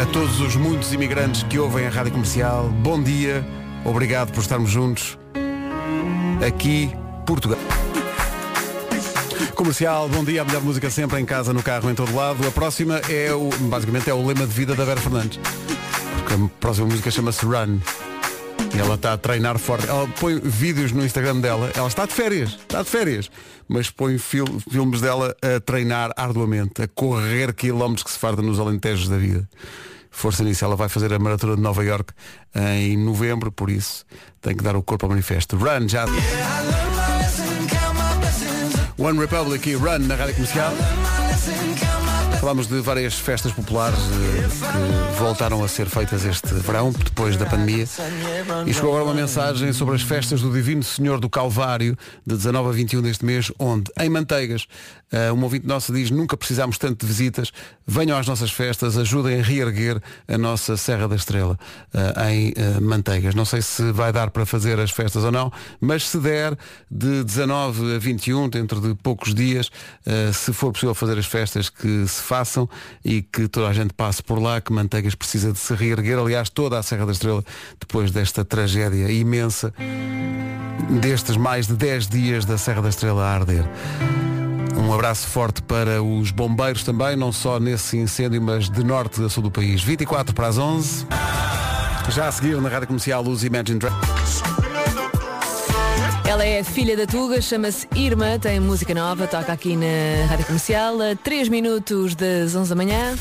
A 0.00 0.06
todos 0.12 0.40
os 0.40 0.54
muitos 0.54 0.92
imigrantes 0.92 1.42
que 1.42 1.58
ouvem 1.58 1.84
a 1.84 1.90
rádio 1.90 2.12
comercial, 2.12 2.68
bom 2.68 3.02
dia, 3.02 3.44
obrigado 3.84 4.30
por 4.30 4.40
estarmos 4.40 4.70
juntos. 4.70 5.18
Aqui, 6.46 6.92
Portugal. 7.26 7.58
Comercial, 9.56 10.08
bom 10.08 10.22
dia, 10.22 10.42
a 10.42 10.44
melhor 10.44 10.62
música 10.62 10.88
sempre 10.90 11.20
em 11.20 11.24
casa, 11.24 11.52
no 11.52 11.60
carro, 11.60 11.90
em 11.90 11.94
todo 11.96 12.14
lado. 12.14 12.46
A 12.46 12.52
próxima 12.52 12.98
é 13.08 13.34
o, 13.34 13.50
basicamente 13.62 14.08
é 14.08 14.14
o 14.14 14.24
lema 14.24 14.46
de 14.46 14.52
vida 14.52 14.76
da 14.76 14.84
Vera 14.84 15.00
Fernandes. 15.00 15.40
A 16.34 16.48
próxima 16.60 16.86
música 16.86 17.10
chama-se 17.10 17.44
Run. 17.44 17.78
E 18.74 18.78
ela 18.78 18.94
está 18.94 19.14
a 19.14 19.18
treinar 19.18 19.58
forte. 19.58 19.88
Ela 19.88 20.06
põe 20.20 20.38
vídeos 20.40 20.92
no 20.92 21.04
Instagram 21.04 21.40
dela. 21.40 21.70
Ela 21.74 21.88
está 21.88 22.04
de 22.06 22.12
férias. 22.12 22.50
Está 22.50 22.82
de 22.82 22.88
férias. 22.88 23.30
Mas 23.66 23.90
põe 23.90 24.18
fil- 24.18 24.60
filmes 24.70 25.00
dela 25.00 25.34
a 25.42 25.60
treinar 25.60 26.12
arduamente, 26.16 26.82
a 26.82 26.88
correr 26.88 27.54
quilómetros 27.54 28.02
que 28.04 28.10
se 28.10 28.18
farda 28.18 28.42
nos 28.42 28.58
alentejos 28.60 29.08
da 29.08 29.16
vida. 29.16 29.48
Força 30.10 30.42
nisso. 30.44 30.64
Ela 30.64 30.76
vai 30.76 30.88
fazer 30.88 31.12
a 31.12 31.18
maratona 31.18 31.56
de 31.56 31.62
Nova 31.62 31.82
York 31.84 32.12
em 32.54 32.96
novembro, 32.96 33.50
por 33.52 33.70
isso 33.70 34.04
tem 34.40 34.54
que 34.56 34.62
dar 34.64 34.76
o 34.76 34.82
corpo 34.82 35.06
ao 35.06 35.10
manifesto. 35.10 35.56
Run 35.56 35.88
já. 35.88 36.04
One 38.98 39.18
Republic 39.18 39.68
e 39.68 39.74
Run 39.74 39.98
na 40.00 40.14
rádio 40.16 40.34
comercial. 40.34 40.72
Falámos 42.40 42.68
de 42.68 42.80
várias 42.80 43.14
festas 43.14 43.52
populares 43.52 43.98
eh, 43.98 45.12
que 45.12 45.18
voltaram 45.18 45.64
a 45.64 45.68
ser 45.68 45.86
feitas 45.86 46.24
este 46.24 46.54
verão, 46.54 46.92
depois 46.92 47.36
da 47.36 47.44
pandemia. 47.44 47.84
E 48.64 48.72
chegou 48.72 48.90
agora 48.90 49.04
uma 49.04 49.14
mensagem 49.14 49.72
sobre 49.72 49.96
as 49.96 50.02
festas 50.02 50.40
do 50.40 50.52
Divino 50.52 50.82
Senhor 50.82 51.18
do 51.18 51.28
Calvário, 51.28 51.96
de 52.24 52.36
19 52.36 52.68
a 52.68 52.72
21 52.72 53.02
deste 53.02 53.24
mês, 53.24 53.50
onde, 53.58 53.90
em 54.00 54.08
Manteigas, 54.08 54.66
eh, 55.10 55.32
um 55.32 55.42
ouvinte 55.42 55.66
nosso 55.66 55.92
diz, 55.92 56.10
nunca 56.10 56.36
precisámos 56.36 56.78
tanto 56.78 57.04
de 57.04 57.06
visitas, 57.06 57.52
venham 57.86 58.18
às 58.18 58.26
nossas 58.26 58.50
festas, 58.50 58.98
ajudem 58.98 59.40
a 59.40 59.42
reerguer 59.42 60.00
a 60.26 60.36
nossa 60.36 60.76
Serra 60.76 61.08
da 61.08 61.16
Estrela, 61.16 61.58
eh, 61.94 62.30
em 62.30 62.52
eh, 62.54 62.80
Manteigas. 62.80 63.34
Não 63.34 63.44
sei 63.44 63.62
se 63.62 63.90
vai 63.92 64.12
dar 64.12 64.30
para 64.30 64.44
fazer 64.44 64.78
as 64.78 64.90
festas 64.90 65.24
ou 65.24 65.32
não, 65.32 65.50
mas 65.80 66.06
se 66.06 66.18
der, 66.18 66.56
de 66.90 67.24
19 67.24 67.96
a 67.96 67.98
21, 67.98 68.48
dentro 68.50 68.80
de 68.80 68.94
poucos 68.94 69.34
dias, 69.34 69.70
eh, 70.04 70.30
se 70.32 70.52
for 70.52 70.72
possível 70.72 70.94
fazer 70.94 71.18
as 71.18 71.26
festas, 71.26 71.70
que 71.70 72.06
se 72.06 72.22
façam 72.22 72.68
e 73.02 73.22
que 73.22 73.48
toda 73.48 73.68
a 73.68 73.72
gente 73.72 73.94
passe 73.94 74.22
por 74.22 74.38
lá, 74.38 74.60
que 74.60 74.72
Manteigas 74.72 75.14
precisa 75.14 75.52
de 75.52 75.58
se 75.58 75.74
reerguer. 75.74 76.18
Aliás, 76.18 76.50
toda 76.50 76.78
a 76.78 76.82
Serra 76.82 77.06
da 77.06 77.12
Estrela, 77.12 77.42
depois 77.80 78.10
desta 78.10 78.44
tragédia 78.44 79.10
imensa, 79.10 79.72
destes 81.00 81.36
mais 81.36 81.66
de 81.66 81.74
10 81.74 82.08
dias 82.08 82.44
da 82.44 82.58
Serra 82.58 82.82
da 82.82 82.88
Estrela 82.90 83.24
a 83.24 83.34
arder. 83.34 83.64
Um 84.76 84.92
abraço 84.92 85.26
forte 85.28 85.62
para 85.62 86.02
os 86.02 86.30
bombeiros 86.30 86.82
também, 86.82 87.16
não 87.16 87.32
só 87.32 87.58
nesse 87.60 87.96
incêndio, 87.96 88.40
mas 88.40 88.68
de 88.68 88.82
norte 88.82 89.22
a 89.22 89.28
sul 89.28 89.42
do 89.42 89.50
país. 89.50 89.82
24 89.82 90.34
para 90.34 90.48
as 90.48 90.58
11. 90.58 91.06
Já 92.10 92.28
a 92.28 92.32
seguir 92.32 92.60
na 92.60 92.68
rádio 92.68 92.86
comercial 92.88 93.22
os 93.22 93.44
Imagine 93.44 93.78
Dragons. 93.78 94.42
Ela 96.28 96.44
é 96.44 96.62
filha 96.62 96.96
da 96.96 97.06
Tuga, 97.06 97.40
chama-se 97.40 97.88
Irma, 97.94 98.38
tem 98.38 98.60
música 98.60 98.94
nova, 98.94 99.26
toca 99.26 99.52
aqui 99.52 99.76
na 99.76 100.26
Rádio 100.28 100.44
Comercial, 100.46 101.00
a 101.00 101.16
3 101.16 101.48
minutos 101.48 102.14
das 102.14 102.54
11 102.54 102.68
da 102.68 102.76
manhã. 102.76 103.16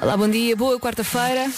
Olá, 0.00 0.16
bom 0.16 0.28
dia, 0.28 0.56
boa 0.56 0.80
quarta-feira. 0.80 1.48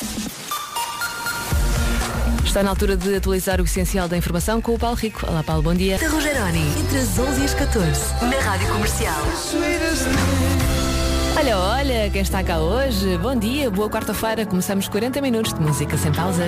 Está 2.54 2.62
na 2.62 2.70
altura 2.70 2.96
de 2.96 3.16
atualizar 3.16 3.60
o 3.60 3.64
essencial 3.64 4.06
da 4.06 4.16
informação 4.16 4.62
com 4.62 4.74
o 4.74 4.78
Paulo 4.78 4.94
Rico. 4.94 5.26
Olá, 5.28 5.42
Paulo, 5.42 5.60
bom 5.60 5.74
dia. 5.74 5.98
Rogeroni, 6.08 6.62
entre 6.78 6.98
as 6.98 7.18
11 7.18 7.40
e 7.40 7.44
as 7.46 7.54
14, 7.54 8.00
na 8.22 8.38
Rádio 8.38 8.68
Comercial. 8.68 9.20
Olha, 11.36 11.58
olha, 11.58 12.10
quem 12.10 12.22
está 12.22 12.44
cá 12.44 12.60
hoje. 12.60 13.18
Bom 13.18 13.34
dia, 13.34 13.68
boa 13.72 13.90
quarta-feira. 13.90 14.46
Começamos 14.46 14.86
40 14.86 15.20
minutos 15.20 15.52
de 15.52 15.60
música 15.60 15.98
sem 15.98 16.12
pausa. 16.12 16.42